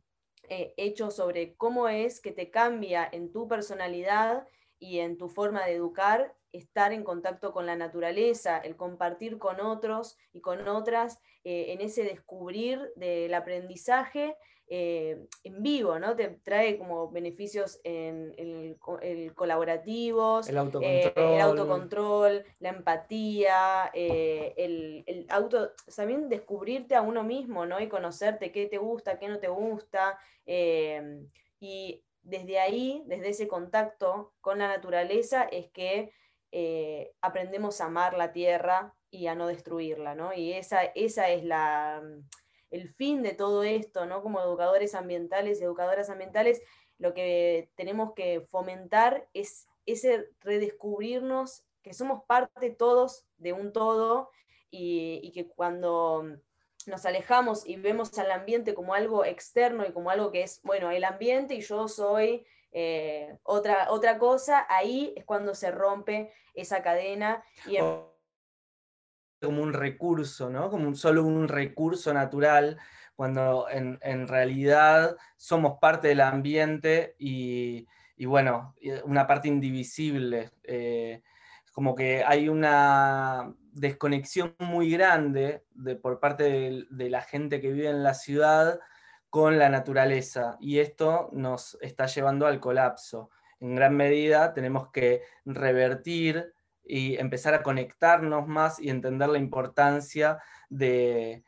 eh, 0.50 0.74
hechos 0.78 1.16
sobre 1.16 1.56
cómo 1.56 1.88
es 1.90 2.22
que 2.22 2.32
te 2.32 2.50
cambia 2.50 3.08
en 3.12 3.32
tu 3.32 3.48
personalidad 3.48 4.48
y 4.80 5.00
en 5.00 5.18
tu 5.18 5.30
forma 5.30 5.66
de 5.66 5.74
educar 5.74 6.36
estar 6.52 6.94
en 6.94 7.04
contacto 7.04 7.52
con 7.52 7.68
la 7.68 7.76
naturaleza, 7.76 8.58
el 8.58 8.76
compartir 8.76 9.38
con 9.38 9.60
otros 9.60 10.18
y 10.34 10.42
con 10.42 10.68
otras 10.68 11.20
en 11.44 11.80
ese 11.80 12.04
descubrir 12.04 12.92
del 12.96 13.34
aprendizaje 13.34 14.36
eh, 14.72 15.26
en 15.44 15.64
vivo, 15.64 15.98
¿no? 15.98 16.16
Te 16.16 16.28
trae 16.28 16.78
como 16.78 17.10
beneficios 17.10 17.82
en, 17.84 18.36
el, 18.38 18.78
colaborativos, 19.34 20.48
el 20.48 20.60
autocontrol, 20.60 21.12
el 21.16 21.42
autocontrol 21.42 22.46
la 22.60 22.70
empatía, 22.70 23.90
eh, 23.96 24.54
el, 24.58 25.26
auto, 25.30 25.72
también 25.96 26.30
descubrirte 26.30 26.94
a 26.94 27.02
uno 27.02 27.24
mismo, 27.24 27.66
¿no? 27.66 27.80
Y 27.80 27.88
conocerte 27.88 28.52
qué 28.52 28.68
te 28.68 28.78
gusta, 28.78 29.18
qué 29.18 29.28
no 29.28 29.40
te 29.40 29.48
gusta. 29.48 30.20
Eh, 30.46 31.26
y 31.60 32.04
desde 32.22 32.60
ahí, 32.60 33.02
desde 33.08 33.30
ese 33.30 33.48
contacto 33.48 34.34
con 34.40 34.60
la 34.60 34.68
naturaleza, 34.68 35.46
es 35.46 35.72
que 35.72 36.14
aprendemos 37.22 37.82
a 37.82 37.86
amar 37.86 38.16
la 38.16 38.34
tierra 38.34 38.94
y 39.10 39.26
a 39.26 39.34
no 39.34 39.48
destruirla, 39.48 40.14
¿no? 40.14 40.32
Y 40.32 40.54
esa, 40.54 40.84
esa 40.84 41.28
es 41.30 41.44
la 41.44 42.04
el 42.72 42.90
fin 42.90 43.24
de 43.24 43.34
todo 43.34 43.64
esto, 43.64 44.06
¿no? 44.06 44.22
Como 44.22 44.42
educadores 44.42 44.96
ambientales 44.96 45.62
educadoras 45.62 46.10
ambientales, 46.10 46.62
lo 46.98 47.14
que 47.14 47.72
tenemos 47.76 48.14
que 48.14 48.42
fomentar 48.42 49.28
es 49.34 49.68
ese 49.86 50.30
redescubrirnos 50.42 51.64
que 51.82 51.94
somos 51.94 52.24
parte 52.26 52.70
todos 52.70 53.26
de 53.38 53.54
un 53.54 53.72
todo 53.72 54.30
y, 54.70 55.32
que 55.34 55.48
cuando 55.48 56.26
nos 56.86 57.06
alejamos 57.06 57.66
y 57.68 57.78
vemos 57.78 58.18
al 58.20 58.32
ambiente 58.32 58.74
como 58.74 58.94
algo 58.94 59.26
externo 59.26 59.86
y 59.88 59.94
como 59.94 60.10
algo 60.10 60.32
que 60.32 60.44
es, 60.44 60.62
bueno, 60.64 60.92
el 60.92 61.04
ambiente 61.04 61.56
y 61.56 61.62
yo 61.62 61.88
soy 61.88 62.46
eh, 62.72 63.38
otra, 63.44 63.88
otra 63.90 64.20
cosa, 64.20 64.66
ahí 64.70 65.14
es 65.16 65.26
cuando 65.26 65.56
se 65.56 65.72
rompe 65.72 66.32
esa 66.54 66.84
cadena 66.84 67.44
y 67.66 67.78
como 69.42 69.62
un 69.62 69.74
recurso, 69.74 70.50
¿no? 70.50 70.70
Como 70.70 70.94
solo 70.96 71.24
un 71.24 71.48
recurso 71.48 72.14
natural, 72.14 72.78
cuando 73.16 73.68
en, 73.70 74.28
realidad 74.28 75.18
somos 75.36 75.78
parte 75.80 76.08
del 76.10 76.22
ambiente 76.22 77.16
y, 77.20 77.86
bueno, 78.26 78.76
una 79.04 79.28
parte 79.28 79.48
indivisible. 79.48 80.52
Eh, 80.64 81.22
como 81.74 81.96
que 81.96 82.24
hay 82.26 82.50
una 82.50 83.54
desconexión 83.72 84.56
muy 84.60 84.92
grande 84.92 85.64
de, 85.74 85.96
por 85.96 86.20
parte 86.20 86.86
de, 86.90 87.10
la 87.10 87.22
gente 87.22 87.62
que 87.62 87.72
vive 87.72 87.90
en 87.90 88.04
la 88.04 88.14
ciudad 88.14 88.80
con 89.30 89.60
la 89.60 89.70
naturaleza 89.70 90.58
y 90.60 90.80
esto 90.80 91.30
nos 91.34 91.78
está 91.82 92.08
llevando 92.08 92.48
al 92.48 92.60
colapso. 92.60 93.30
En 93.60 93.76
gran 93.76 93.96
medida 93.96 94.54
tenemos 94.54 94.90
que 94.92 95.24
revertir 95.46 96.54
y 96.90 97.18
empezar 97.18 97.54
a 97.54 97.62
conectarnos 97.62 98.48
más 98.48 98.80
y 98.80 98.90
entender 98.90 99.30
la 99.30 99.38
importancia 99.38 100.40
de, 100.70 101.44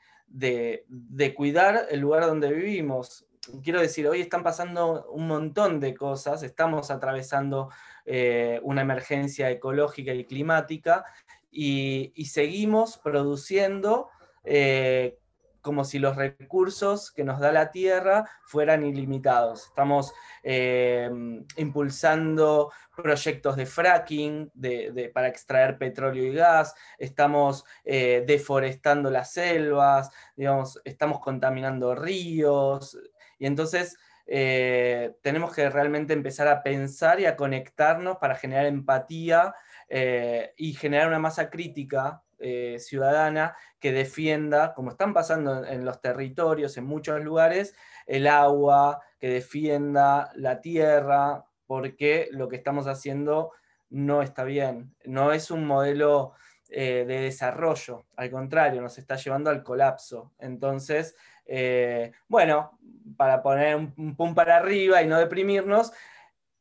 cuidar 1.36 1.88
el 1.90 2.00
lugar 2.00 2.28
donde 2.28 2.54
vivimos. 2.54 3.26
Quiero 3.64 3.82
decir, 3.82 4.08
hoy 4.08 4.22
están 4.22 4.44
pasando 4.44 5.10
un 5.10 5.28
montón 5.28 5.80
de 5.80 5.96
cosas, 5.96 6.44
estamos 6.44 6.92
atravesando 6.92 7.70
eh, 8.06 8.60
una 8.62 8.82
emergencia 8.82 9.50
ecológica 9.50 10.14
y 10.14 10.26
climática 10.26 11.06
y, 11.50 12.14
seguimos 12.26 13.00
produciendo 13.00 14.10
eh, 14.44 15.18
como 15.62 15.84
si 15.84 16.00
los 16.00 16.16
recursos 16.16 17.12
que 17.12 17.24
nos 17.24 17.40
da 17.40 17.52
la 17.52 17.72
Tierra 17.72 18.30
fueran 18.44 18.86
ilimitados. 18.86 19.68
Estamos 19.68 20.14
eh, 20.44 21.10
impulsando 21.58 22.72
proyectos 22.96 23.56
de 23.56 23.66
fracking 23.66 24.52
para 25.14 25.28
extraer 25.28 25.78
petróleo 25.78 26.26
y 26.26 26.34
gas, 26.34 26.76
estamos 26.98 27.64
eh, 27.86 28.24
deforestando 28.28 29.10
las 29.10 29.32
selvas, 29.32 30.10
digamos, 30.36 30.82
estamos 30.84 31.20
contaminando 31.20 31.96
ríos, 31.96 32.98
y 33.40 33.46
entonces 33.46 33.98
eh, 34.28 35.16
tenemos 35.22 35.54
que 35.54 35.70
realmente 35.70 36.14
empezar 36.14 36.48
a 36.48 36.62
pensar 36.62 37.20
y 37.20 37.26
a 37.26 37.36
conectarnos 37.36 38.18
para 38.18 38.36
generar 38.36 38.66
empatía 38.66 39.54
y 40.56 40.74
generar 40.74 41.10
una 41.10 41.20
masa 41.20 41.50
crítica 41.50 42.24
ciudadana 42.78 43.58
que 43.82 43.92
defienda, 43.92 44.74
como 44.76 44.92
están 44.92 45.12
pasando 45.14 45.66
en, 45.66 45.84
los 45.84 46.00
territorios, 46.00 46.78
en 46.78 46.86
muchos 46.86 47.22
lugares, 47.22 47.76
el 48.06 48.28
agua, 48.28 49.02
que 49.20 49.28
defienda 49.28 50.32
la 50.36 50.62
tierra, 50.62 51.44
porque 51.66 52.30
lo 52.32 52.48
que 52.48 52.58
estamos 52.58 52.86
haciendo 52.86 53.52
no 53.90 54.22
está 54.22 54.44
bien. 54.44 54.96
No 55.04 55.34
es 55.34 55.50
un 55.50 55.66
modelo 55.66 56.34
eh, 56.70 57.06
de 57.08 57.22
desarrollo, 57.22 58.06
al 58.16 58.30
contrario, 58.30 58.82
nos 58.82 59.00
está 59.00 59.16
llevando 59.16 59.50
al 59.50 59.64
colapso. 59.64 60.32
Entonces, 60.38 61.16
eh, 61.46 62.12
bueno, 62.28 62.78
para 63.18 63.42
poner 63.42 63.76
un, 63.76 63.94
un 63.98 64.16
pum 64.16 64.36
para 64.36 64.58
arriba 64.58 65.02
y 65.02 65.08
no 65.08 65.18
deprimirnos, 65.18 65.92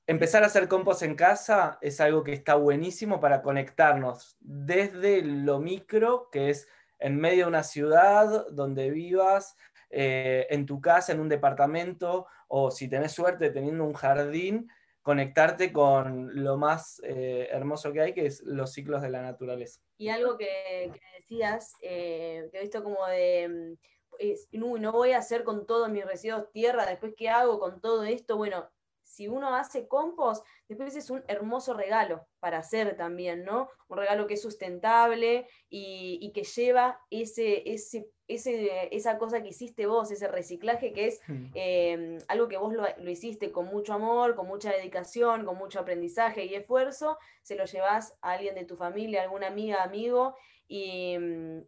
empezar 0.06 0.42
a 0.42 0.46
hacer 0.46 0.68
compost 0.68 1.02
en 1.02 1.14
casa 1.14 1.78
es 1.82 2.00
algo 2.00 2.24
que 2.24 2.32
está 2.32 2.54
buenísimo 2.54 3.20
para 3.20 3.42
conectarnos 3.42 4.38
desde 4.40 5.22
lo 5.22 5.60
micro, 5.60 6.30
que 6.32 6.48
es 6.48 6.66
en 7.00 7.18
medio 7.18 7.44
de 7.44 7.48
una 7.48 7.62
ciudad 7.62 8.46
donde 8.50 8.90
vivas, 8.90 9.56
eh, 9.90 10.46
en 10.50 10.66
tu 10.66 10.80
casa, 10.80 11.12
en 11.12 11.20
un 11.20 11.28
departamento, 11.28 12.26
o 12.48 12.70
si 12.70 12.88
tenés 12.88 13.12
suerte 13.12 13.50
teniendo 13.50 13.84
un 13.84 13.94
jardín, 13.94 14.70
conectarte 15.02 15.72
con 15.72 16.44
lo 16.44 16.58
más 16.58 17.00
eh, 17.04 17.48
hermoso 17.50 17.92
que 17.92 18.00
hay, 18.02 18.12
que 18.12 18.26
es 18.26 18.42
los 18.42 18.72
ciclos 18.72 19.02
de 19.02 19.10
la 19.10 19.22
naturaleza. 19.22 19.80
Y 19.96 20.08
algo 20.08 20.36
que, 20.36 20.92
decías, 21.18 21.74
que 21.80 22.50
he 22.52 22.60
visto 22.60 22.84
como 22.84 23.06
de, 23.06 23.48
mm, 23.48 24.58
no, 24.58 24.78
no 24.78 24.92
voy 24.92 25.12
a 25.12 25.18
hacer 25.18 25.42
con 25.44 25.66
todos 25.66 25.88
mis 25.88 26.04
residuos 26.04 26.50
tierra, 26.52 26.86
después 26.86 27.14
qué 27.16 27.28
hago 27.28 27.58
con 27.58 27.80
todo 27.80 28.04
esto, 28.04 28.36
bueno, 28.36 28.70
si 29.10 29.26
uno 29.26 29.56
hace 29.56 29.88
compost, 29.88 30.46
después 30.68 30.94
es 30.94 31.10
un 31.10 31.24
hermoso 31.26 31.74
regalo 31.74 32.28
para 32.38 32.58
hacer 32.58 32.96
también, 32.96 33.44
¿no? 33.44 33.68
Un 33.88 33.98
regalo 33.98 34.28
que 34.28 34.34
es 34.34 34.42
sustentable 34.42 35.48
y, 35.68 36.30
que 36.32 36.44
lleva 36.44 37.00
ese, 37.10 37.64
ese, 37.68 38.08
esa 38.28 39.18
cosa 39.18 39.42
que 39.42 39.48
hiciste 39.48 39.86
vos, 39.86 40.12
ese 40.12 40.28
reciclaje 40.28 40.92
que 40.92 41.08
es 41.08 41.20
mm. 41.26 41.46
em, 41.54 42.18
algo 42.28 42.46
que 42.46 42.56
vos 42.56 42.72
lo, 42.72 43.10
hiciste 43.10 43.50
con 43.50 43.66
mucho 43.66 43.94
amor, 43.94 44.36
con 44.36 44.46
mucha 44.46 44.70
dedicación, 44.70 45.44
con 45.44 45.58
mucho 45.58 45.80
aprendizaje 45.80 46.44
y 46.44 46.54
esfuerzo, 46.54 47.18
se 47.42 47.56
lo 47.56 47.64
llevas 47.64 48.16
a 48.22 48.32
alguien 48.32 48.54
de 48.54 48.64
tu 48.64 48.76
familia, 48.76 49.22
alguna 49.22 49.48
amiga, 49.48 49.82
amigo, 49.82 50.36
y, 50.68 51.16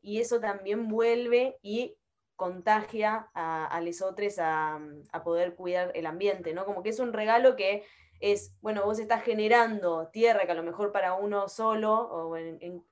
y 0.01 0.21
eso 0.21 0.39
también 0.39 0.89
vuelve 0.89 1.59
y 1.61 1.97
contagia 2.43 3.29
a, 3.35 3.67
a 3.67 3.81
otros 4.05 4.41
a, 4.41 4.81
poder 5.23 5.55
cuidar 5.55 5.93
el 5.95 6.07
ambiente, 6.07 6.53
¿no? 6.53 6.65
Como 6.65 6.83
que 6.83 6.89
es 6.89 6.99
un 6.99 7.13
regalo 7.13 7.55
que 7.55 7.85
es, 8.19 8.53
bueno, 8.61 8.85
vos 8.85 8.99
estás 8.99 9.23
generando 9.23 10.09
tierra 10.09 10.45
que 10.45 10.51
a 10.51 10.57
lo 10.57 10.65
mejor 10.65 10.91
para 10.91 11.15
uno 11.15 11.49
solo, 11.49 11.93
o 11.95 12.37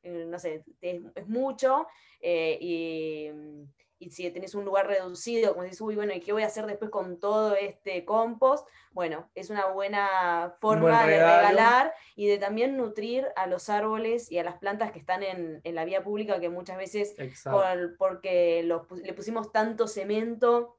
no 0.04 0.38
sé, 0.38 0.64
es, 0.80 1.26
mucho, 1.26 1.88
eh, 2.20 2.58
y, 2.60 3.30
y 4.00 4.10
si 4.10 4.28
tenés 4.30 4.54
un 4.54 4.64
lugar 4.64 4.86
reducido, 4.86 5.52
como 5.52 5.64
dices, 5.64 5.80
uy, 5.82 5.94
bueno, 5.94 6.14
¿y 6.14 6.20
qué 6.20 6.32
voy 6.32 6.42
a 6.42 6.46
hacer 6.46 6.64
después 6.66 6.90
con 6.90 7.20
todo 7.20 7.54
este 7.54 8.06
compost? 8.06 8.66
Bueno, 8.92 9.28
es 9.34 9.50
una 9.50 9.66
buena 9.66 10.54
forma 10.58 11.06
de 11.06 11.18
regalar 11.18 11.92
y 12.16 12.26
de 12.26 12.38
también 12.38 12.78
nutrir 12.78 13.26
a 13.36 13.46
los 13.46 13.68
árboles 13.68 14.32
y 14.32 14.38
a 14.38 14.42
las 14.42 14.56
plantas 14.56 14.90
que 14.90 14.98
están 14.98 15.22
en, 15.22 15.60
la 15.62 15.84
vía 15.84 16.02
pública, 16.02 16.40
que 16.40 16.48
muchas 16.48 16.78
veces, 16.78 17.14
porque 17.98 18.66
le 19.04 19.12
pusimos 19.12 19.52
tanto 19.52 19.86
cemento, 19.86 20.78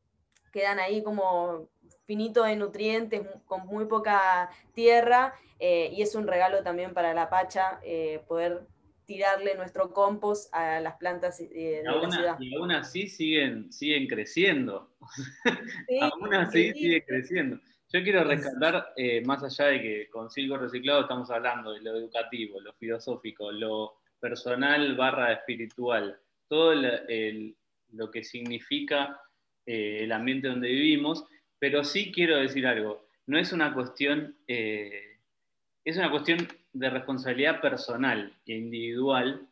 quedan 0.52 0.80
ahí 0.80 1.04
como 1.04 1.70
finito 2.08 2.44
de 2.44 2.56
nutrientes, 2.56 3.22
con 3.46 3.68
muy 3.68 3.86
poca 3.86 4.50
tierra, 4.74 5.36
eh, 5.60 5.92
y 5.94 6.02
es 6.02 6.16
un 6.16 6.26
regalo 6.26 6.64
también 6.64 6.96
para 6.96 7.14
la 7.14 7.30
Pacha 7.30 7.80
eh, 7.84 8.24
poder 8.28 8.66
tirarle 9.12 9.56
nuestro 9.56 9.92
compost 9.92 10.54
a 10.54 10.80
las 10.80 10.96
plantas 10.96 11.42
eh, 11.42 11.50
de 11.52 11.84
la 11.84 12.10
ciudad. 12.10 12.38
Y 12.40 12.56
aún 12.56 12.72
así 12.72 13.08
siguen, 13.08 13.70
siguen 13.72 14.08
creciendo. 14.08 14.96
aún 16.02 16.34
así 16.34 16.72
siguen 16.72 17.04
creciendo. 17.06 17.60
Yo 17.92 18.02
quiero 18.04 18.24
rescatar, 18.24 18.94
eh, 18.96 19.22
más 19.26 19.44
allá 19.44 19.72
de 19.72 19.82
que 19.82 20.10
con 20.10 20.30
Silgo 20.30 20.58
Reciclado 20.58 21.02
estamos 21.02 21.30
hablando 21.30 21.74
de 21.74 21.82
lo 21.82 21.98
educativo, 21.98 22.62
lo 22.62 22.72
filosófico, 22.74 23.52
lo 23.52 23.98
personal 24.18 24.96
barra 24.96 25.34
espiritual, 25.34 26.18
todo 26.48 26.74
lo 26.74 28.12
que 28.12 28.24
significa 28.24 29.20
eh, 29.66 30.04
el 30.04 30.14
ambiente 30.14 30.48
donde 30.48 30.70
vivimos, 30.70 31.26
pero 31.60 31.84
sí 31.84 32.14
quiero 32.14 32.38
decir 32.38 32.66
algo, 32.66 33.10
no 33.26 33.38
es 33.38 33.52
una 33.52 33.74
cuestión, 33.74 34.38
es 34.48 35.98
una 35.98 36.10
cuestión 36.10 36.48
de 36.74 36.90
responsabilidad 36.90 37.62
personal 37.62 38.34
e 38.46 38.54
individual 38.54 39.48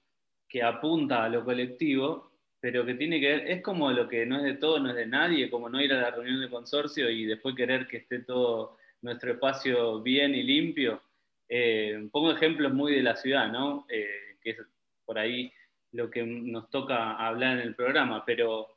que 0.48 0.64
apunta 0.64 1.24
a 1.24 1.30
lo 1.30 1.44
colectivo, 1.44 2.32
pero 2.60 2.86
que 2.86 2.96
tiene 2.96 3.20
que 3.20 3.28
ver, 3.28 3.52
es 3.52 3.62
como 3.62 3.92
lo 3.92 4.08
que 4.08 4.26
no 4.26 4.38
es 4.38 4.44
de 4.44 4.56
todo, 4.56 4.80
no 4.80 4.90
es 4.90 4.96
de 4.96 5.06
nadie, 5.06 5.50
como 5.50 5.70
no 5.70 5.82
ir 5.82 5.94
a 5.94 6.02
la 6.02 6.12
reunión 6.12 6.42
de 6.42 6.50
consorcio 6.50 7.10
y 7.10 7.26
después 7.26 7.56
querer 7.56 7.88
que 7.88 7.98
esté 7.98 8.20
todo 8.20 8.78
nuestro 9.02 9.32
espacio 9.32 10.02
bien 10.02 10.36
y 10.36 10.44
limpio. 10.44 11.02
Eh, 11.48 12.10
pongo 12.12 12.32
ejemplos 12.32 12.74
muy 12.74 12.96
de 12.96 13.04
la 13.04 13.16
ciudad, 13.16 13.52
¿no? 13.52 13.86
Eh, 13.90 14.38
que 14.42 14.52
es 14.52 14.58
por 15.06 15.18
ahí 15.18 15.52
lo 15.92 16.10
que 16.10 16.24
nos 16.24 16.70
toca 16.70 17.14
hablar 17.14 17.58
en 17.58 17.68
el 17.68 17.76
programa, 17.76 18.24
pero 18.26 18.68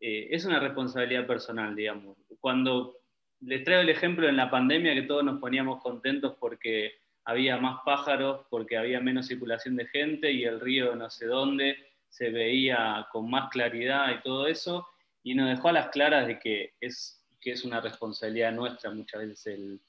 eh, 0.00 0.28
es 0.30 0.44
una 0.44 0.60
responsabilidad 0.60 1.26
personal, 1.26 1.74
digamos. 1.76 2.16
Cuando 2.40 2.98
les 3.40 3.62
traigo 3.64 3.82
el 3.82 3.88
ejemplo 3.90 4.28
en 4.28 4.36
la 4.36 4.50
pandemia 4.50 4.94
que 4.94 5.02
todos 5.02 5.24
nos 5.24 5.40
poníamos 5.40 5.82
contentos 5.82 6.36
porque 6.40 6.94
había 7.26 7.58
más 7.58 7.80
pájaros 7.84 8.46
porque 8.48 8.76
había 8.76 9.00
menos 9.00 9.26
circulación 9.26 9.76
de 9.76 9.86
gente 9.86 10.30
y 10.32 10.44
el 10.44 10.60
río 10.60 10.94
no 10.96 11.10
sé 11.10 11.26
dónde 11.26 11.76
se 12.08 12.30
veía 12.30 13.06
con 13.12 13.28
más 13.28 13.50
claridad 13.50 14.10
y 14.10 14.22
todo 14.22 14.46
eso, 14.46 14.86
y 15.22 15.34
nos 15.34 15.50
dejó 15.50 15.68
a 15.68 15.72
las 15.72 15.88
claras 15.88 16.26
de 16.26 16.38
que 16.38 16.74
es, 16.80 17.26
que 17.40 17.50
es 17.50 17.64
una 17.64 17.80
responsabilidad 17.80 18.52
nuestra 18.52 18.90
muchas 18.90 19.20
veces 19.20 19.46
el, 19.48 19.80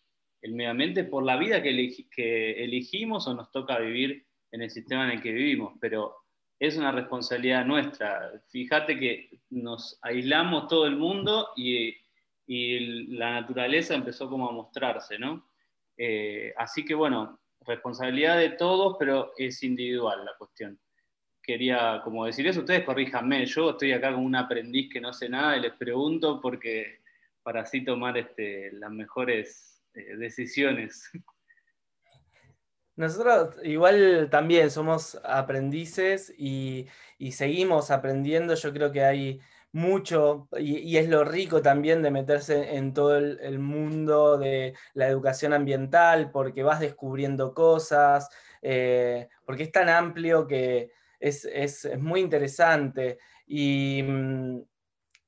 el 0.42 0.54
medio 0.54 0.72
ambiente 0.72 1.04
por 1.04 1.24
la 1.24 1.38
vida 1.38 1.62
que, 1.62 2.06
que 2.14 2.64
elegimos 2.64 3.28
o 3.28 3.36
nos 3.36 3.52
toca 3.52 3.80
vivir 3.80 4.26
en 4.52 4.64
el 4.64 4.72
sistema 4.72 5.06
en 5.06 5.12
el 5.12 5.22
que 5.22 5.32
vivimos, 5.32 5.74
pero 5.80 6.16
es 6.60 6.76
una 6.76 6.92
responsabilidad 6.92 7.66
nuestra. 7.66 8.32
Fíjate 8.50 8.98
que 8.98 9.30
nos 9.52 10.00
aislamos 10.02 10.68
todo 10.68 10.88
el 10.88 10.96
mundo 10.96 11.50
y, 11.56 11.96
y 12.48 13.08
la 13.16 13.42
naturaleza 13.42 13.94
empezó 13.94 14.28
como 14.28 14.50
a 14.50 14.54
mostrarse, 14.54 15.20
¿no? 15.20 15.48
Eh, 15.98 16.54
así 16.58 16.86
que 16.86 16.94
bueno, 16.94 17.40
responsabilidad 17.62 18.38
de 18.38 18.52
todos, 18.52 18.96
pero 19.00 19.34
es 19.38 19.64
individual 19.64 20.24
la 20.24 20.36
cuestión. 20.38 20.80
Quería 21.42 22.02
como 22.04 22.26
decir 22.26 22.46
eso, 22.48 22.60
ustedes 22.60 22.84
corríjanme, 22.84 23.46
yo 23.46 23.72
estoy 23.72 23.94
acá 23.94 24.14
como 24.14 24.26
un 24.26 24.36
aprendiz 24.36 24.90
que 24.92 25.02
no 25.02 25.14
sé 25.14 25.30
nada 25.30 25.58
y 25.58 25.62
les 25.62 25.74
pregunto 25.74 26.40
porque 26.42 27.02
para 27.42 27.62
así 27.62 27.84
tomar 27.84 28.18
este, 28.18 28.72
las 28.74 28.92
mejores 28.92 29.82
eh, 29.94 30.18
decisiones. 30.18 31.10
Nosotros 32.98 33.56
igual 33.64 34.28
también 34.30 34.72
somos 34.72 35.20
aprendices 35.24 36.34
y, 36.38 36.88
y, 37.20 37.32
seguimos 37.32 37.92
aprendiendo. 37.92 38.56
Yo 38.56 38.74
creo 38.74 38.92
que 38.92 39.04
hay 39.04 39.40
mucho, 39.78 40.50
y, 40.58 40.98
es 40.98 41.08
lo 41.08 41.24
rico 41.24 41.62
también 41.62 42.02
de 42.02 42.12
meterse 42.12 42.76
en 42.76 42.94
todo 42.94 43.16
el, 43.18 43.60
mundo 43.60 44.38
de 44.38 44.74
la 44.94 45.08
educación 45.08 45.54
ambiental, 45.54 46.32
porque 46.32 46.64
vas 46.64 46.80
descubriendo 46.80 47.54
cosas, 47.54 48.30
eh, 48.62 49.30
porque 49.46 49.64
es 49.64 49.72
tan 49.72 49.88
amplio 49.90 50.48
que 50.48 50.92
es, 51.20 51.88
muy 52.00 52.22
interesante. 52.22 53.20
Y, 53.46 54.02
mm, 54.04 54.62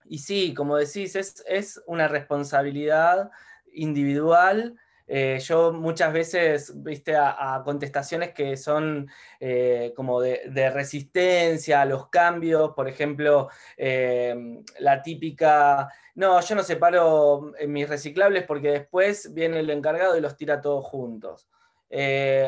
y, 0.06 0.18
sí, 0.18 0.54
como 0.56 0.78
decís, 0.78 1.16
es, 1.16 1.44
es 1.48 1.82
una 1.86 2.08
responsabilidad 2.08 3.30
individual 3.72 4.76
eh, 5.12 5.40
yo 5.40 5.74
muchas 5.74 6.14
veces, 6.14 6.72
viste, 6.84 7.16
a, 7.16 7.64
contestaciones 7.66 8.32
que 8.32 8.56
son 8.56 9.10
eh, 9.40 9.92
como 9.96 10.22
de, 10.22 10.70
resistencia 10.70 11.82
a 11.82 11.86
los 11.86 12.10
cambios, 12.10 12.74
por 12.76 12.88
ejemplo, 12.88 13.50
eh, 13.76 14.62
la 14.78 15.02
típica, 15.02 15.92
no, 16.14 16.40
yo 16.42 16.56
no 16.56 16.62
separo 16.62 17.54
mis 17.68 17.90
reciclables 17.90 18.44
porque 18.44 18.70
después 18.70 19.34
viene 19.34 19.62
el 19.62 19.72
encargado 19.72 20.16
y 20.16 20.22
los 20.22 20.38
tira 20.38 20.62
todos 20.62 20.86
juntos. 20.86 21.50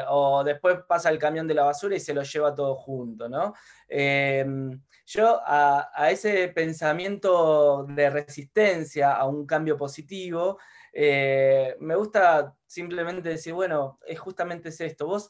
o 0.10 0.44
después 0.44 0.78
pasa 0.88 1.10
el 1.10 1.18
camión 1.18 1.48
de 1.48 1.56
la 1.56 1.64
basura 1.64 1.96
y 1.96 2.00
se 2.00 2.14
lo 2.14 2.22
lleva 2.22 2.54
todo 2.54 2.76
junto, 2.76 3.28
¿no? 3.28 3.56
yo 5.08 5.42
a 5.46 6.10
ese 6.12 6.48
pensamiento 6.50 7.86
de 7.90 8.10
resistencia 8.12 9.14
a 9.14 9.26
un 9.26 9.48
cambio 9.48 9.76
positivo, 9.76 10.60
eh, 10.94 11.76
me 11.80 11.96
gusta 11.96 12.56
simplemente 12.66 13.30
decir, 13.30 13.54
bueno, 13.54 14.00
es 14.06 14.20
justamente 14.20 14.70
es 14.70 14.82
esto. 14.82 15.08
Vos 15.08 15.30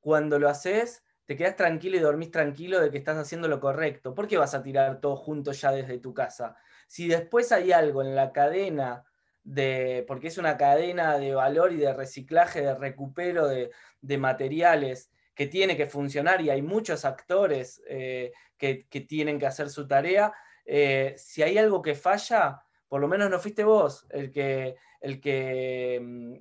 cuando 0.00 0.38
lo 0.38 0.48
haces, 0.48 1.02
te 1.24 1.36
quedas 1.36 1.56
tranquilo 1.56 1.96
y 1.96 2.00
dormís 2.00 2.30
tranquilo 2.30 2.80
de 2.80 2.90
que 2.90 2.98
estás 2.98 3.16
haciendo 3.16 3.48
lo 3.48 3.60
correcto. 3.60 4.14
¿Por 4.14 4.28
qué 4.28 4.36
vas 4.36 4.54
a 4.54 4.62
tirar 4.62 5.00
todo 5.00 5.16
junto 5.16 5.52
ya 5.52 5.72
desde 5.72 5.98
tu 5.98 6.12
casa? 6.12 6.56
Si 6.86 7.08
después 7.08 7.52
hay 7.52 7.72
algo 7.72 8.02
en 8.02 8.14
la 8.14 8.32
cadena 8.32 9.04
de, 9.42 10.04
porque 10.06 10.28
es 10.28 10.38
una 10.38 10.56
cadena 10.56 11.18
de 11.18 11.34
valor 11.34 11.72
y 11.72 11.76
de 11.76 11.92
reciclaje, 11.92 12.62
de 12.62 12.74
recupero 12.74 13.48
de, 13.48 13.70
materiales 14.18 15.10
que 15.34 15.46
tiene 15.46 15.76
que 15.76 15.86
funcionar 15.86 16.40
y 16.40 16.50
hay 16.50 16.62
muchos 16.62 17.04
actores 17.04 17.82
eh, 17.88 18.32
que, 18.58 18.86
tienen 19.08 19.38
que 19.38 19.46
hacer 19.46 19.70
su 19.70 19.86
tarea, 19.88 20.32
eh, 20.64 21.14
si 21.16 21.42
hay 21.42 21.58
algo 21.58 21.82
que 21.82 21.94
falla, 21.94 22.62
por 22.88 23.00
lo 23.00 23.08
menos 23.08 23.28
no 23.30 23.38
fuiste 23.38 23.64
vos 23.64 24.06
el 24.10 24.30
que, 24.30 24.76
el 25.04 25.20
que 25.20 26.00
mm, 26.02 26.34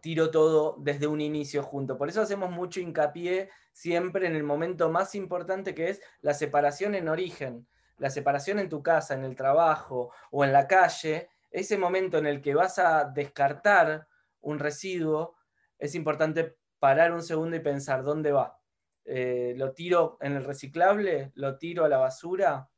tiró 0.00 0.32
todo 0.32 0.76
desde 0.80 1.06
un 1.06 1.20
inicio 1.20 1.62
junto. 1.62 1.96
Por 1.96 2.08
eso 2.08 2.20
hacemos 2.20 2.50
mucho 2.50 2.80
hincapié 2.80 3.50
siempre 3.72 4.26
en 4.26 4.34
el 4.34 4.42
momento 4.42 4.90
más 4.90 5.14
importante 5.14 5.76
que 5.76 5.90
es 5.90 6.02
la 6.20 6.34
separación 6.34 6.96
en 6.96 7.08
origen, 7.08 7.68
la 7.98 8.10
separación 8.10 8.58
en 8.58 8.68
tu 8.68 8.82
casa, 8.82 9.14
en 9.14 9.22
el 9.22 9.36
trabajo 9.36 10.12
o 10.32 10.44
en 10.44 10.52
la 10.52 10.66
calle. 10.66 11.28
Ese 11.52 11.78
momento 11.78 12.18
en 12.18 12.26
el 12.26 12.42
que 12.42 12.56
vas 12.56 12.80
a 12.80 13.04
descartar 13.04 14.08
un 14.40 14.58
residuo, 14.58 15.36
es 15.78 15.94
importante 15.94 16.56
parar 16.80 17.12
un 17.12 17.22
segundo 17.22 17.56
y 17.56 17.60
pensar 17.60 18.02
dónde 18.02 18.32
va. 18.32 18.58
Eh, 19.04 19.54
¿Lo 19.56 19.72
tiro 19.72 20.18
en 20.20 20.32
el 20.34 20.44
reciclable? 20.44 21.30
¿Lo 21.36 21.58
tiro 21.58 21.84
a 21.84 21.88
la 21.88 21.98
basura? 21.98 22.68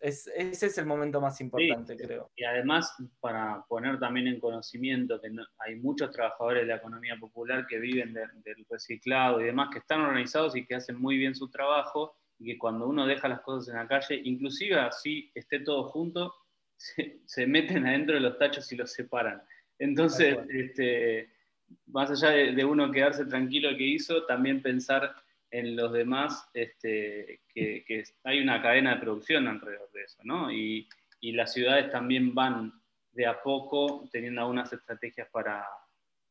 Em, 0.00 0.12
ese 0.52 0.66
es 0.66 0.78
el 0.78 0.86
momento 0.86 1.20
más 1.20 1.40
importante, 1.40 1.96
creo. 1.96 2.30
Y 2.36 2.44
además, 2.44 2.94
para 3.20 3.64
poner 3.68 3.98
también 3.98 4.26
en 4.26 4.40
conocimiento 4.40 5.20
que 5.20 5.30
hay 5.58 5.76
muchos 5.76 6.10
trabajadores 6.10 6.62
de 6.62 6.68
la 6.68 6.76
economía 6.76 7.16
popular 7.18 7.66
que 7.66 7.78
viven 7.78 8.12
del 8.12 8.66
reciclado 8.68 9.40
y 9.40 9.44
demás, 9.44 9.70
que 9.72 9.78
están 9.78 10.00
organizados 10.00 10.56
y 10.56 10.66
que 10.66 10.74
hacen 10.74 11.00
muy 11.00 11.16
bien 11.16 11.34
su 11.34 11.48
trabajo, 11.48 12.16
y 12.38 12.52
que 12.52 12.58
cuando 12.58 12.86
uno 12.86 13.06
deja 13.06 13.28
las 13.28 13.40
cosas 13.40 13.68
en 13.68 13.80
la 13.80 13.88
calle, 13.88 14.20
inclusive 14.24 14.78
así 14.78 15.30
esté 15.34 15.60
todo 15.60 15.84
junto, 15.84 16.34
se, 17.24 17.46
meten 17.46 17.86
adentro 17.86 18.14
de 18.14 18.20
los 18.20 18.38
tachos 18.38 18.70
y 18.72 18.76
los 18.76 18.92
separan. 18.92 19.42
Entonces, 19.78 20.36
este, 20.50 21.30
más 21.86 22.10
allá 22.10 22.30
de, 22.30 22.64
uno 22.64 22.90
quedarse 22.90 23.24
tranquilo 23.26 23.70
que 23.76 23.84
hizo, 23.84 24.24
también 24.26 24.62
pensar 24.62 25.14
en 25.50 25.76
los 25.76 25.92
demás, 25.92 26.48
este, 26.52 27.40
que, 27.54 28.04
hay 28.24 28.40
una 28.40 28.60
cadena 28.60 28.94
de 28.94 29.00
producción 29.00 29.46
alrededor 29.48 29.85
de 29.85 29.85
eso, 30.06 30.18
¿no? 30.24 30.50
Y, 30.50 30.88
las 31.20 31.52
ciudades 31.52 31.90
también 31.90 32.36
van 32.36 32.72
de 33.10 33.26
a 33.26 33.42
poco 33.42 34.08
teniendo 34.12 34.42
algunas 34.42 34.72
estrategias 34.72 35.28
para, 35.30 35.66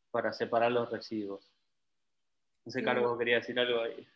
para 0.09 0.31
separar 0.31 0.71
los 0.71 0.89
residuos. 0.89 1.51
No 2.63 2.71
sé, 2.71 2.81
Carlos, 2.81 3.17
quería 3.17 3.35
decir 3.35 3.59
algo 3.59 3.81
ahí. 3.81 4.07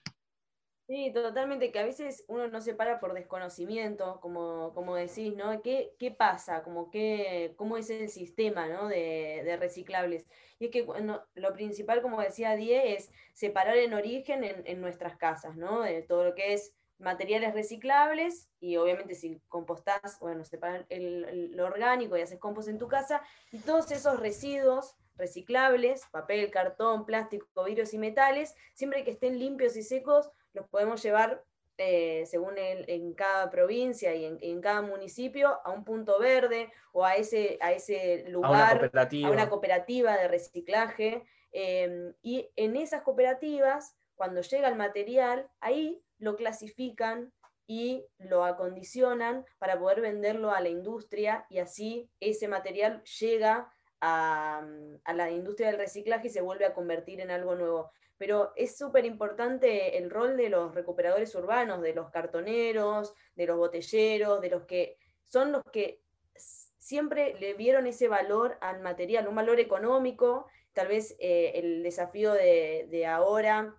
Sí, 0.89 1.11
totalmente, 1.13 1.71
que 1.71 1.77
a 1.77 1.85
veces 1.85 2.25
uno 2.27 2.47
no 2.47 2.61
se 2.61 2.73
para 2.73 2.99
por 2.99 3.13
desconocimiento, 3.13 4.19
como, 4.21 4.73
como 4.73 4.95
decís, 4.95 5.35
¿no? 5.35 5.61
¿Qué, 5.61 5.93
qué 5.99 6.09
pasa? 6.09 6.63
Como 6.63 6.89
que, 6.89 7.53
¿Cómo 7.57 7.77
es 7.77 7.91
el 7.91 8.09
sistema 8.09 8.67
¿no? 8.67 8.87
de, 8.87 9.55
reciclables? 9.59 10.25
Y 10.57 10.65
es 10.65 10.71
que 10.71 10.87
lo 11.35 11.53
principal, 11.53 12.01
como 12.01 12.19
decía 12.19 12.55
Die, 12.55 12.95
es 12.95 13.11
separar 13.33 13.77
en 13.77 13.93
origen 13.93 14.43
en, 14.43 14.81
nuestras 14.81 15.15
casas, 15.15 15.55
¿no? 15.57 15.81
De 15.81 16.01
todo 16.01 16.23
lo 16.23 16.33
que 16.33 16.53
es 16.53 16.73
materiales 16.99 17.53
reciclables 17.53 18.49
y 18.59 18.77
obviamente 18.77 19.15
si 19.15 19.41
compostás, 19.47 20.19
bueno, 20.19 20.43
separar 20.43 20.85
lo 20.89 21.65
orgánico 21.65 22.17
y 22.17 22.21
haces 22.21 22.39
compost 22.39 22.69
en 22.69 22.77
tu 22.77 22.87
casa 22.87 23.21
y 23.51 23.59
todos 23.59 23.91
esos 23.91 24.19
residuos 24.19 24.95
reciclables, 25.15 26.03
papel, 26.11 26.49
cartón, 26.51 27.05
plástico, 27.05 27.63
vidrios 27.63 27.93
y 27.93 27.97
metales, 27.97 28.55
siempre 28.73 29.03
que 29.03 29.11
estén 29.11 29.39
limpios 29.39 29.75
y 29.75 29.83
secos, 29.83 30.31
los 30.53 30.67
podemos 30.67 31.03
llevar 31.03 31.43
eh, 31.81 32.25
según 32.25 32.55
en 32.57 33.13
cada 33.13 33.49
provincia 33.49 34.13
y 34.13 34.25
en, 34.25 34.59
cada 34.59 34.81
municipio 34.81 35.61
a 35.63 35.71
un 35.71 35.85
punto 35.85 36.19
verde 36.19 36.69
o 36.91 37.05
a 37.05 37.15
ese, 37.15 37.57
a 37.61 37.71
ese 37.71 38.25
lugar, 38.27 38.91
a 38.93 39.29
una 39.29 39.49
cooperativa, 39.49 40.17
de 40.17 40.27
reciclaje. 40.27 41.23
Em, 41.53 42.13
y 42.21 42.49
en 42.57 42.75
esas 42.75 43.01
cooperativas, 43.03 43.95
cuando 44.19 44.41
llega 44.41 44.67
el 44.67 44.75
material, 44.75 45.49
ahí 45.61 46.03
lo 46.17 46.35
clasifican 46.35 47.31
y 47.67 48.05
lo 48.17 48.43
acondicionan 48.43 49.45
para 49.59 49.79
poder 49.79 50.01
venderlo 50.01 50.51
a 50.51 50.59
la 50.59 50.67
industria 50.67 51.45
y 51.49 51.59
así 51.59 52.11
ese 52.19 52.49
material 52.49 53.01
llega 53.03 53.71
a, 54.01 54.61
la 55.13 55.31
industria 55.31 55.67
del 55.67 55.77
reciclaje 55.77 56.27
y 56.27 56.31
se 56.31 56.41
vuelve 56.41 56.65
a 56.65 56.73
convertir 56.73 57.21
en 57.21 57.31
algo 57.31 57.55
nuevo 57.55 57.91
pero 58.17 58.51
es 58.57 58.77
súper 58.77 59.05
importante 59.05 59.97
el 59.97 60.09
rol 60.09 60.35
de 60.35 60.49
los 60.49 60.75
recuperadores 60.75 61.33
urbanos, 61.35 61.81
de 61.81 61.93
los 61.93 62.09
cartoneros, 62.09 63.13
de 63.35 63.47
los 63.47 63.55
botelleros, 63.55 64.41
de 64.41 64.49
los 64.49 64.65
que 64.65 64.97
son 65.29 65.53
los 65.53 65.63
que 65.71 66.01
siempre 66.35 67.39
le 67.39 67.53
vieron 67.53 67.87
ese 67.87 68.09
valor 68.09 68.57
al 68.59 68.81
material, 68.81 69.29
un 69.29 69.35
valor 69.35 69.61
económico. 69.61 70.47
Tal 70.73 70.89
vez 70.89 71.15
eh, 71.19 71.53
el 71.55 71.81
desafío 71.81 72.33
de, 72.33 73.05
ahora 73.07 73.73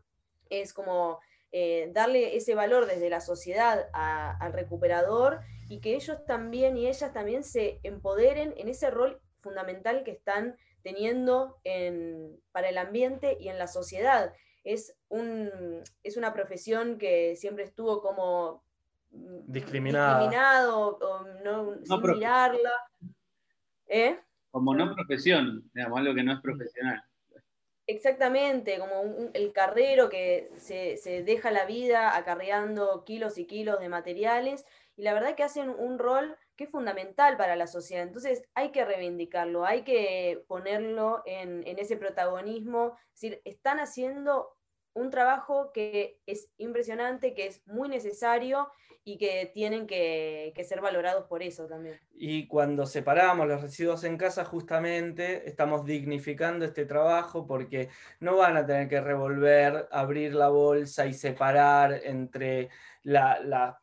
es 0.50 0.74
como 0.74 1.20
eh, 1.52 1.90
darle 1.92 2.36
ese 2.36 2.54
valor 2.54 2.86
desde 2.86 3.10
la 3.10 3.20
sociedad 3.20 3.88
al 3.92 4.52
recuperador 4.52 5.40
y 5.68 5.80
que 5.80 5.94
ellos 5.94 6.24
también 6.26 6.76
y 6.76 6.86
ellas 6.86 7.12
también 7.12 7.42
se 7.42 7.80
empoderen 7.82 8.54
en 8.56 8.68
ese 8.68 8.90
rol 8.90 9.20
fundamental 9.40 10.04
que 10.04 10.12
están 10.12 10.56
teniendo 10.82 11.60
para 12.52 12.68
el 12.68 12.78
ambiente 12.78 13.36
y 13.40 13.48
en 13.48 13.58
la 13.58 13.66
sociedad. 13.66 14.32
Es, 14.62 14.96
un, 15.08 15.82
es 16.02 16.16
una 16.16 16.32
profesión 16.32 16.98
que 16.98 17.34
siempre 17.36 17.64
estuvo 17.64 18.02
como 18.02 18.62
mm, 19.10 19.50
discriminado 19.50 20.98
o 20.98 21.24
no, 21.42 21.78
sin 21.82 22.12
mirarla. 22.12 22.72
¿Eh? 23.86 24.18
Como 24.50 24.74
no 24.74 24.94
profesión, 24.94 25.68
digamos, 25.74 25.98
algo 25.98 26.14
que 26.14 26.22
no 26.22 26.32
es 26.32 26.40
profesional. 26.40 27.02
Exactamente, 27.90 28.78
como 28.78 29.30
el 29.32 29.52
carrero 29.52 30.08
que 30.08 30.52
se, 30.56 30.96
se, 30.96 31.24
deja 31.24 31.50
la 31.50 31.64
vida 31.64 32.16
acarreando 32.16 33.04
kilos 33.04 33.36
y 33.36 33.46
kilos 33.46 33.80
de 33.80 33.88
materiales 33.88 34.64
y 34.94 35.02
la 35.02 35.12
verdad 35.12 35.34
que 35.34 35.42
hacen 35.42 35.70
un 35.70 35.98
rol 35.98 36.36
que 36.54 36.64
es 36.64 36.70
fundamental 36.70 37.36
para 37.36 37.56
la 37.56 37.66
sociedad. 37.66 38.04
Entonces 38.04 38.44
hay 38.54 38.70
que 38.70 38.84
reivindicarlo, 38.84 39.64
hay 39.64 39.82
que 39.82 40.44
ponerlo 40.46 41.22
en, 41.26 41.66
ese 41.66 41.96
protagonismo. 41.96 42.96
Es 43.14 43.20
decir, 43.22 43.42
están 43.44 43.80
haciendo 43.80 44.54
un 44.92 45.10
trabajo 45.10 45.72
que 45.72 46.20
es 46.26 46.48
impresionante, 46.58 47.34
que 47.34 47.46
es 47.46 47.66
muy 47.66 47.88
necesario 47.88 48.70
y 49.04 49.16
que 49.16 49.50
tienen 49.52 49.86
que, 49.86 50.52
ser 50.64 50.80
valorados 50.80 51.24
por 51.26 51.42
eso 51.42 51.66
también. 51.66 51.98
Y 52.14 52.46
cuando 52.46 52.86
separamos 52.86 53.48
los 53.48 53.62
residuos 53.62 54.04
en 54.04 54.16
casa, 54.16 54.44
justamente 54.44 55.48
estamos 55.48 55.84
dignificando 55.84 56.64
este 56.64 56.84
trabajo 56.84 57.46
porque 57.46 57.88
no 58.20 58.36
van 58.36 58.56
a 58.56 58.66
tener 58.66 58.88
que 58.88 59.00
revolver, 59.00 59.88
abrir 59.90 60.34
la 60.34 60.48
bolsa 60.48 61.06
y 61.06 61.14
separar 61.14 62.00
entre 62.04 62.68
la, 63.02 63.40
la 63.40 63.79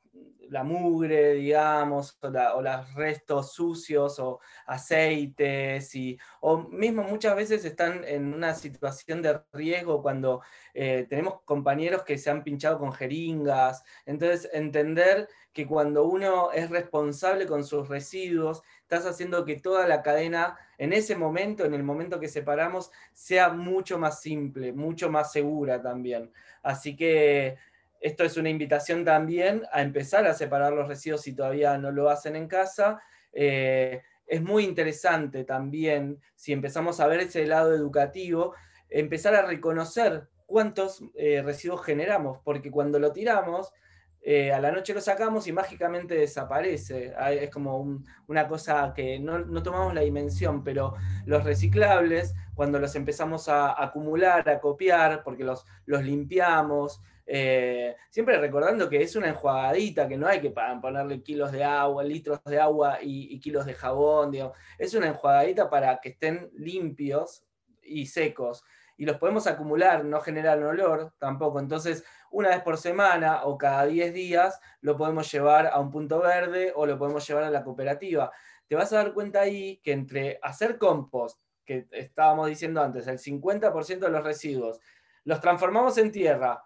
la 0.49 0.63
mugre, 0.63 1.33
digamos, 1.33 2.17
o, 2.21 2.61
los 2.61 2.93
restos 2.93 3.53
sucios 3.53 4.19
o 4.19 4.39
aceites, 4.65 5.93
y, 5.95 6.17
o 6.41 6.57
mismo 6.57 7.03
muchas 7.03 7.35
veces 7.35 7.65
están 7.65 8.03
en 8.03 8.33
una 8.33 8.53
situación 8.53 9.21
de 9.21 9.41
riesgo 9.53 10.01
cuando 10.01 10.41
eh, 10.73 11.05
tenemos 11.09 11.41
compañeros 11.43 12.03
que 12.03 12.17
se 12.17 12.29
han 12.29 12.43
pinchado 12.43 12.79
con 12.79 12.93
jeringas. 12.93 13.83
Entonces, 14.05 14.49
entender 14.53 15.27
que 15.53 15.65
cuando 15.65 16.05
uno 16.05 16.51
es 16.51 16.69
responsable 16.69 17.47
con 17.47 17.63
sus 17.63 17.87
residuos, 17.87 18.61
estás 18.81 19.05
haciendo 19.05 19.43
que 19.43 19.59
toda 19.59 19.87
la 19.87 20.01
cadena, 20.03 20.57
en 20.77 20.93
ese 20.93 21.15
momento, 21.15 21.65
en 21.65 21.73
el 21.73 21.83
momento 21.83 22.19
que 22.19 22.27
separamos, 22.27 22.91
sea 23.13 23.49
mucho 23.49 23.97
más 23.97 24.21
simple, 24.21 24.71
mucho 24.71 25.09
más 25.09 25.31
segura 25.31 25.81
también. 25.81 26.31
Así 26.61 26.95
que 26.95 27.57
esto 28.01 28.23
es 28.23 28.37
una 28.37 28.49
invitación 28.49 29.03
también 29.03 29.63
a 29.71 29.81
empezar 29.81 30.25
a 30.27 30.33
separar 30.33 30.73
los 30.73 30.87
residuos 30.87 31.21
si 31.21 31.33
todavía 31.33 31.77
no 31.77 31.91
lo 31.91 32.09
hacen 32.09 32.35
en 32.35 32.47
casa. 32.47 33.01
Eh, 33.33 34.01
es 34.25 34.41
muy 34.41 34.65
interesante 34.65 35.43
también, 35.43 36.19
si 36.35 36.51
empezamos 36.51 36.99
a 36.99 37.07
ver 37.07 37.21
ese 37.21 37.45
lado 37.47 37.73
educativo, 37.73 38.53
empezar 38.89 39.35
a 39.35 39.41
reconocer 39.41 40.27
cuántos 40.45 41.03
eh, 41.15 41.41
residuos 41.43 41.83
generamos, 41.83 42.39
porque 42.43 42.69
cuando 42.69 42.99
lo 42.99 43.11
tiramos, 43.11 43.73
eh, 44.21 44.51
a 44.51 44.59
la 44.59 44.71
noche 44.71 44.93
lo 44.93 44.99
sacamos 44.99 45.47
y 45.47 45.53
mágicamente 45.53 46.15
desaparece. 46.15 47.13
Es 47.31 47.49
como 47.49 48.01
una 48.27 48.47
cosa 48.47 48.91
que 48.93 49.19
no, 49.19 49.39
no, 49.39 49.63
tomamos 49.63 49.93
la 49.93 50.01
dimensión, 50.01 50.63
pero 50.63 50.95
los 51.25 51.45
reciclables, 51.45 52.35
cuando 52.53 52.79
los 52.79 52.95
empezamos 52.95 53.47
a 53.47 53.81
acumular, 53.81 54.49
a 54.49 54.59
copiar, 54.59 55.23
porque 55.23 55.45
los, 55.45 55.65
los 55.85 56.03
limpiamos, 56.03 57.01
eh, 57.29 57.97
siempre 58.09 58.37
recordando 58.37 58.87
que 58.87 59.01
es 59.01 59.17
una 59.17 59.27
enjuagadita, 59.27 60.07
que 60.07 60.15
no 60.15 60.27
hay 60.27 60.39
que 60.39 60.53
ponerle 60.81 61.21
kilos 61.21 61.51
de 61.51 61.61
agua, 61.61 62.01
litros 62.03 62.41
de 62.45 62.57
agua 62.57 62.99
y, 63.01 63.37
kilos 63.41 63.65
de 63.65 63.73
jabón, 63.73 64.31
es 64.77 64.93
una 64.93 65.07
enjuagadita 65.07 65.69
para 65.69 65.99
que 65.99 66.09
estén 66.09 66.49
limpios 66.53 67.43
y 67.83 68.05
secos. 68.05 68.63
Y 68.95 69.05
los 69.05 69.17
podemos 69.17 69.45
acumular, 69.45 70.05
no 70.05 70.21
generan 70.21 70.63
olor 70.63 71.13
tampoco. 71.19 71.59
Entonces, 71.59 72.03
una 72.31 72.49
vez 72.49 72.61
por 72.61 72.77
semana 72.77 73.43
o 73.43 73.57
cada 73.57 73.85
10 73.85 74.13
días 74.13 74.59
lo 74.79 74.97
podemos 74.97 75.29
llevar 75.29 75.67
a 75.67 75.79
un 75.79 75.91
punto 75.91 76.19
verde 76.21 76.71
o 76.75 76.85
lo 76.85 76.97
podemos 76.97 77.27
llevar 77.27 77.43
a 77.43 77.51
la 77.51 77.63
cooperativa. 77.63 78.31
Te 78.67 78.75
vas 78.75 78.91
a 78.93 78.97
dar 78.97 79.13
cuenta 79.13 79.41
ahí 79.41 79.77
que 79.83 79.91
entre 79.91 80.39
hacer 80.41 80.77
compost, 80.77 81.39
que 81.65 81.87
estábamos 81.91 82.47
diciendo 82.47 82.81
antes, 82.81 83.05
el 83.07 83.19
50% 83.19 83.99
de 83.99 84.09
los 84.09 84.23
residuos, 84.23 84.79
los 85.25 85.41
transformamos 85.41 85.97
en 85.97 86.11
tierra, 86.11 86.63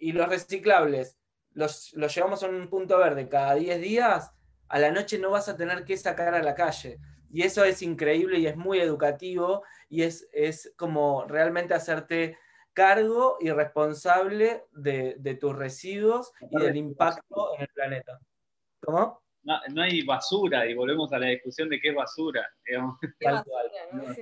y 0.00 0.12
los 0.12 0.28
reciclables 0.28 1.18
los, 1.54 1.92
llevamos 1.92 2.42
a 2.42 2.48
un 2.48 2.68
punto 2.68 2.98
verde 2.98 3.28
cada 3.28 3.54
10 3.54 3.80
días, 3.80 4.32
a 4.68 4.78
la 4.78 4.90
noche 4.90 5.18
no 5.18 5.30
vas 5.30 5.48
a 5.48 5.56
tener 5.56 5.84
que 5.84 5.96
sacar 5.96 6.34
a 6.34 6.42
la 6.42 6.54
calle. 6.54 6.98
Y 7.30 7.42
eso 7.42 7.64
es 7.64 7.82
increíble 7.82 8.38
y 8.38 8.46
es 8.46 8.56
muy 8.56 8.78
educativo 8.80 9.62
y 9.88 10.02
es, 10.02 10.28
es 10.32 10.72
como 10.76 11.24
realmente 11.24 11.74
hacerte 11.74 12.38
cargo 12.72 13.36
y 13.40 13.50
responsable 13.50 14.64
de, 14.72 15.38
tus 15.40 15.54
residuos 15.54 16.32
y 16.50 16.58
del 16.58 16.76
impacto 16.76 17.54
en 17.56 17.62
el 17.62 17.68
planeta. 17.68 18.18
¿Cómo? 18.80 19.22
No, 19.42 19.82
hay 19.82 20.02
basura 20.02 20.66
y 20.66 20.74
volvemos 20.74 21.12
a 21.12 21.18
la 21.18 21.26
discusión 21.26 21.68
de 21.68 21.80
qué 21.80 21.90
es 21.90 21.94
basura. 21.94 22.48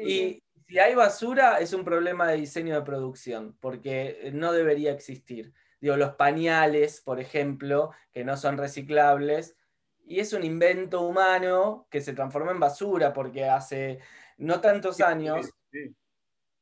Y 0.05 0.43
si 0.67 0.79
hay 0.79 0.95
basura 0.95 1.59
es 1.59 1.73
un 1.73 1.85
problema 1.85 2.29
de 2.29 2.37
diseño 2.37 2.75
de 2.75 2.83
producción 2.83 3.57
porque 3.61 4.31
no 4.33 4.53
debería 4.53 4.93
existir 4.93 5.53
digo, 5.83 5.97
los 5.97 6.15
pañales, 6.15 7.01
por 7.01 7.21
ejemplo, 7.21 7.91
que 8.13 8.25
no 8.25 8.37
son 8.37 8.57
reciclables, 8.57 9.57
y 10.05 10.21
es 10.21 10.33
un 10.33 10.45
invento 10.45 11.03
humano 11.03 11.87
que 11.91 12.01
se 12.01 12.13
transformó 12.13 12.53
en 12.53 12.61
basura 12.61 13.13
porque 13.13 13.45
hace 13.45 13.99
no 14.39 14.61
tantos 14.61 15.01
años 15.01 15.51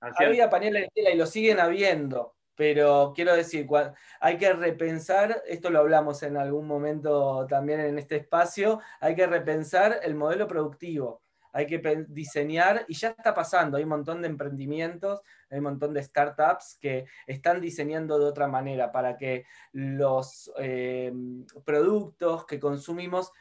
había 0.01 0.49
paneles 0.49 0.85
de 0.85 0.89
tela 0.95 1.11
y 1.11 1.17
lo 1.17 1.27
siguen 1.27 1.61
habiendo. 1.61 2.35
Pero 2.55 3.13
quiero 3.15 3.35
decir, 3.35 3.67
hay 4.21 4.37
que 4.39 4.53
repensar, 4.53 5.43
esto 5.47 5.71
lo 5.71 5.81
hablamos 5.81 6.23
en 6.23 6.37
algún 6.37 6.67
momento 6.67 7.47
también 7.49 7.81
en 7.81 7.99
este 7.99 8.17
espacio, 8.17 8.81
hay 9.01 9.15
que 9.15 9.27
repensar 9.27 10.01
el 10.03 10.15
modelo 10.15 10.47
productivo 10.47 11.23
hay 11.53 11.67
que 11.67 12.07
diseñar, 12.09 12.85
y 12.89 12.95
ya 12.95 13.09
está 13.09 13.35
pasando, 13.35 13.77
hay 13.77 13.85
un 13.85 13.91
montón 13.91 14.23
de 14.23 14.29
emprendimientos, 14.29 15.21
hay 15.51 15.59
un 15.59 15.65
montón 15.65 15.95
de 15.95 16.03
startups 16.03 16.79
que 16.81 17.07
están 17.27 17.61
diseñando 17.61 18.19
de 18.19 18.27
otra 18.27 18.47
manera 18.47 18.93
para 18.93 19.17
que 19.17 19.45
los 19.73 20.53
eh, 20.59 21.13
productos 21.65 22.47
que 22.47 22.61
consumimos 22.61 23.33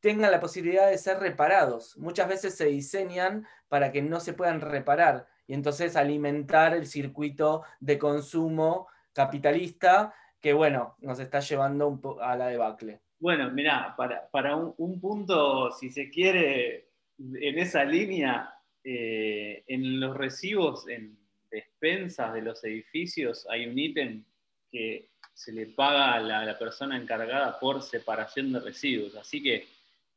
tengan 0.00 0.30
la 0.30 0.40
posibilidad 0.40 0.88
de 0.88 0.98
ser 0.98 1.18
reparados. 1.18 1.96
Muchas 1.98 2.28
veces 2.28 2.54
se 2.54 2.66
diseñan 2.66 3.46
para 3.68 3.90
que 3.90 4.02
no 4.02 4.20
se 4.20 4.34
puedan 4.34 4.60
reparar 4.60 5.26
y 5.46 5.54
entonces 5.54 5.96
alimentar 5.96 6.74
el 6.74 6.86
circuito 6.86 7.62
de 7.80 7.98
consumo 7.98 8.88
capitalista 9.12 10.14
que, 10.40 10.52
bueno, 10.52 10.96
nos 11.00 11.18
está 11.18 11.40
llevando 11.40 12.18
a 12.20 12.36
la 12.36 12.48
debacle. 12.48 13.00
Bueno, 13.18 13.50
mira, 13.50 13.94
para, 13.96 14.56
un, 14.56 15.00
punto, 15.00 15.70
si 15.72 15.90
se 15.90 16.10
quiere, 16.10 16.85
en 17.18 17.58
esa 17.58 17.84
línea, 17.84 18.54
eh, 18.84 19.64
en 19.66 20.00
los 20.00 20.16
recibos, 20.16 20.88
en 20.88 21.18
despensas 21.50 22.34
de 22.34 22.42
los 22.42 22.62
edificios, 22.64 23.46
hay 23.50 23.66
un 23.66 23.78
ítem 23.78 24.24
que 24.70 25.10
se 25.32 25.52
le 25.52 25.66
paga 25.66 26.14
a 26.14 26.20
la, 26.20 26.58
persona 26.58 26.96
encargada 26.96 27.58
por 27.58 27.82
separación 27.82 28.52
de 28.52 28.60
residuos. 28.60 29.16
Así 29.16 29.42
que 29.42 29.66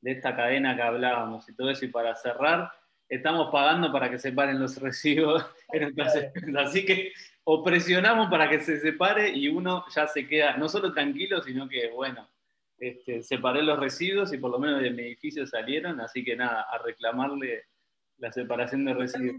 de 0.02 0.12
esta 0.12 0.36
cadena 0.36 0.76
que 0.76 0.82
hablábamos 0.82 1.48
y 1.50 1.56
todo 1.56 1.70
eso, 1.70 1.86
y 1.86 1.90
para 1.90 2.16
cerrar, 2.16 2.72
estamos 3.08 3.50
pagando 3.52 3.92
para 3.92 4.10
que 4.10 4.18
separen 4.18 4.60
los 4.60 4.78
residuos. 4.78 5.46
así 6.58 6.86
que 6.86 7.12
o 7.44 7.64
presionamos 7.64 8.30
para 8.30 8.50
que 8.50 8.62
se 8.62 8.80
separe 8.80 9.30
y 9.30 9.48
uno 9.48 9.84
ya 9.94 10.08
se 10.08 10.28
queda 10.28 10.58
no 10.58 10.70
solo 10.70 10.94
tranquilo, 10.94 11.42
sino 11.42 11.68
que, 11.68 11.90
bueno, 11.90 12.30
este, 12.80 13.24
separé 13.24 13.62
los 13.62 13.80
residuos 13.80 14.34
y 14.34 14.38
por 14.38 14.52
lo 14.52 14.60
menos 14.60 14.82
de 14.82 14.92
mi 14.92 15.04
edificio 15.04 15.46
salieron, 15.46 16.00
así 16.02 16.24
que 16.24 16.36
nada, 16.36 16.66
a 16.72 16.78
reclamarle 16.80 17.66
la 18.18 18.32
separación 18.32 18.86
de 18.86 18.94
residuos. 18.94 19.38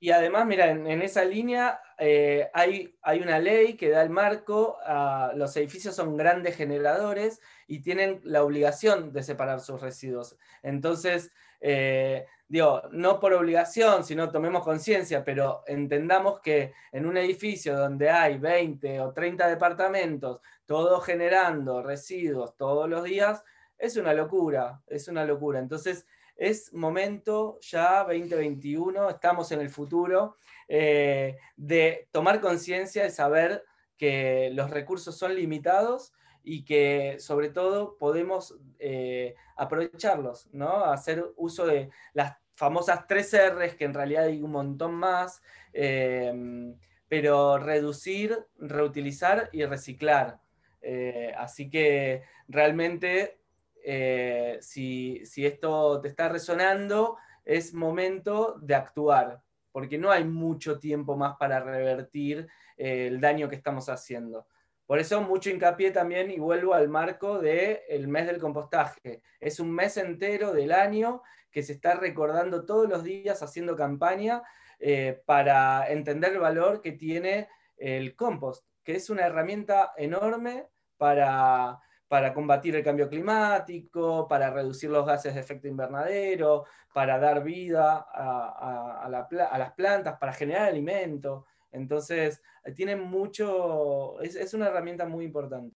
Y 0.00 0.10
además, 0.10 0.46
mira, 0.46 0.70
en, 0.70 1.00
esa 1.00 1.24
línea 1.24 1.80
eh, 1.98 2.50
hay, 2.52 2.94
hay, 3.00 3.20
una 3.20 3.38
ley 3.38 3.74
que 3.74 3.88
da 3.88 4.02
el 4.02 4.10
marco, 4.10 4.76
a, 4.84 5.32
los 5.34 5.56
edificios 5.56 5.96
son 5.96 6.16
grandes 6.16 6.56
generadores 6.56 7.40
y 7.66 7.80
tienen 7.80 8.20
la 8.22 8.44
obligación 8.44 9.12
de 9.12 9.22
separar 9.22 9.60
sus 9.60 9.80
residuos. 9.80 10.36
Entonces, 10.62 11.32
eh, 11.60 12.26
digo, 12.54 12.82
no 12.92 13.18
por 13.18 13.32
obligación, 13.32 14.04
sino 14.04 14.30
tomemos 14.30 14.62
conciencia, 14.62 15.24
pero 15.24 15.64
entendamos 15.66 16.38
que 16.38 16.72
en 16.92 17.04
un 17.04 17.16
edificio 17.16 17.76
donde 17.76 18.10
hay 18.10 18.38
20 18.38 19.00
o 19.00 19.12
30 19.12 19.48
departamentos, 19.48 20.40
todos 20.64 21.04
generando 21.04 21.82
residuos 21.82 22.56
todos 22.56 22.88
los 22.88 23.02
días, 23.02 23.42
es 23.76 23.96
una 23.96 24.14
locura, 24.14 24.80
es 24.86 25.08
una 25.08 25.24
locura. 25.24 25.58
Entonces, 25.58 26.06
es 26.36 26.72
momento 26.72 27.58
ya 27.60 28.04
2021, 28.04 29.10
estamos 29.10 29.50
en 29.50 29.60
el 29.60 29.68
futuro, 29.68 30.36
eh, 30.68 31.36
de 31.56 32.08
tomar 32.12 32.40
conciencia, 32.40 33.02
de 33.02 33.10
saber 33.10 33.64
que 33.96 34.50
los 34.54 34.70
recursos 34.70 35.18
son 35.18 35.34
limitados 35.34 36.12
y 36.44 36.64
que 36.64 37.16
sobre 37.18 37.48
todo 37.48 37.96
podemos 37.98 38.56
eh, 38.78 39.34
aprovecharlos, 39.56 40.46
¿no? 40.52 40.84
hacer 40.84 41.24
uso 41.36 41.66
de 41.66 41.90
las 42.12 42.43
famosas 42.54 43.06
tres 43.06 43.34
R's, 43.34 43.74
que 43.74 43.84
en 43.84 43.94
realidad 43.94 44.24
hay 44.24 44.42
un 44.42 44.52
montón 44.52 44.94
más, 44.94 45.42
em, 45.72 46.76
pero 47.08 47.58
reducir, 47.58 48.38
reutilizar 48.58 49.48
y 49.52 49.64
reciclar. 49.64 50.40
Eh, 50.80 51.32
así 51.36 51.70
que 51.70 52.22
realmente, 52.48 53.40
eh, 53.84 54.58
si, 54.60 55.22
esto 55.36 56.00
te 56.00 56.08
está 56.08 56.28
resonando, 56.28 57.16
es 57.44 57.74
momento 57.74 58.56
de 58.60 58.74
actuar, 58.74 59.42
porque 59.72 59.98
no 59.98 60.10
hay 60.10 60.24
mucho 60.24 60.78
tiempo 60.78 61.16
más 61.16 61.36
para 61.36 61.60
revertir 61.60 62.46
el 62.76 63.20
daño 63.20 63.48
que 63.48 63.56
estamos 63.56 63.88
haciendo. 63.88 64.46
Por 64.86 64.98
eso 64.98 65.20
mucho 65.22 65.50
hincapié 65.50 65.90
también, 65.90 66.30
y 66.30 66.38
vuelvo 66.38 66.74
al 66.74 66.88
marco 66.88 67.38
del 67.38 68.06
mes 68.08 68.26
del 68.26 68.38
compostaje. 68.38 69.22
Es 69.40 69.58
un 69.60 69.70
mes 69.70 69.96
entero 69.96 70.52
del 70.52 70.72
año 70.72 71.22
que 71.54 71.62
se 71.62 71.72
está 71.72 71.94
recordando 71.94 72.66
todos 72.66 72.88
los 72.88 73.04
días 73.04 73.40
haciendo 73.40 73.76
campaña 73.76 74.42
eh, 74.80 75.22
para 75.24 75.88
entender 75.88 76.32
el 76.32 76.40
valor 76.40 76.82
que 76.82 76.92
tiene 76.92 77.48
el 77.76 78.16
compost, 78.16 78.66
que 78.82 78.96
es 78.96 79.08
una 79.08 79.24
herramienta 79.24 79.92
enorme 79.96 80.66
para, 80.96 81.78
para 82.08 82.34
combatir 82.34 82.74
el 82.74 82.82
cambio 82.82 83.08
climático, 83.08 84.26
para 84.26 84.50
reducir 84.50 84.90
los 84.90 85.06
gases 85.06 85.36
de 85.36 85.40
efecto 85.42 85.68
invernadero, 85.68 86.64
para 86.92 87.20
dar 87.20 87.44
vida 87.44 88.04
a, 88.12 89.08
las 89.56 89.72
plantas, 89.74 90.18
para 90.18 90.32
generar 90.32 90.66
alimento. 90.66 91.46
Entonces, 91.70 92.42
tiene 92.74 92.96
mucho, 92.96 94.20
es, 94.22 94.34
es 94.34 94.54
una 94.54 94.66
herramienta 94.66 95.06
muy 95.06 95.24
importante. 95.24 95.76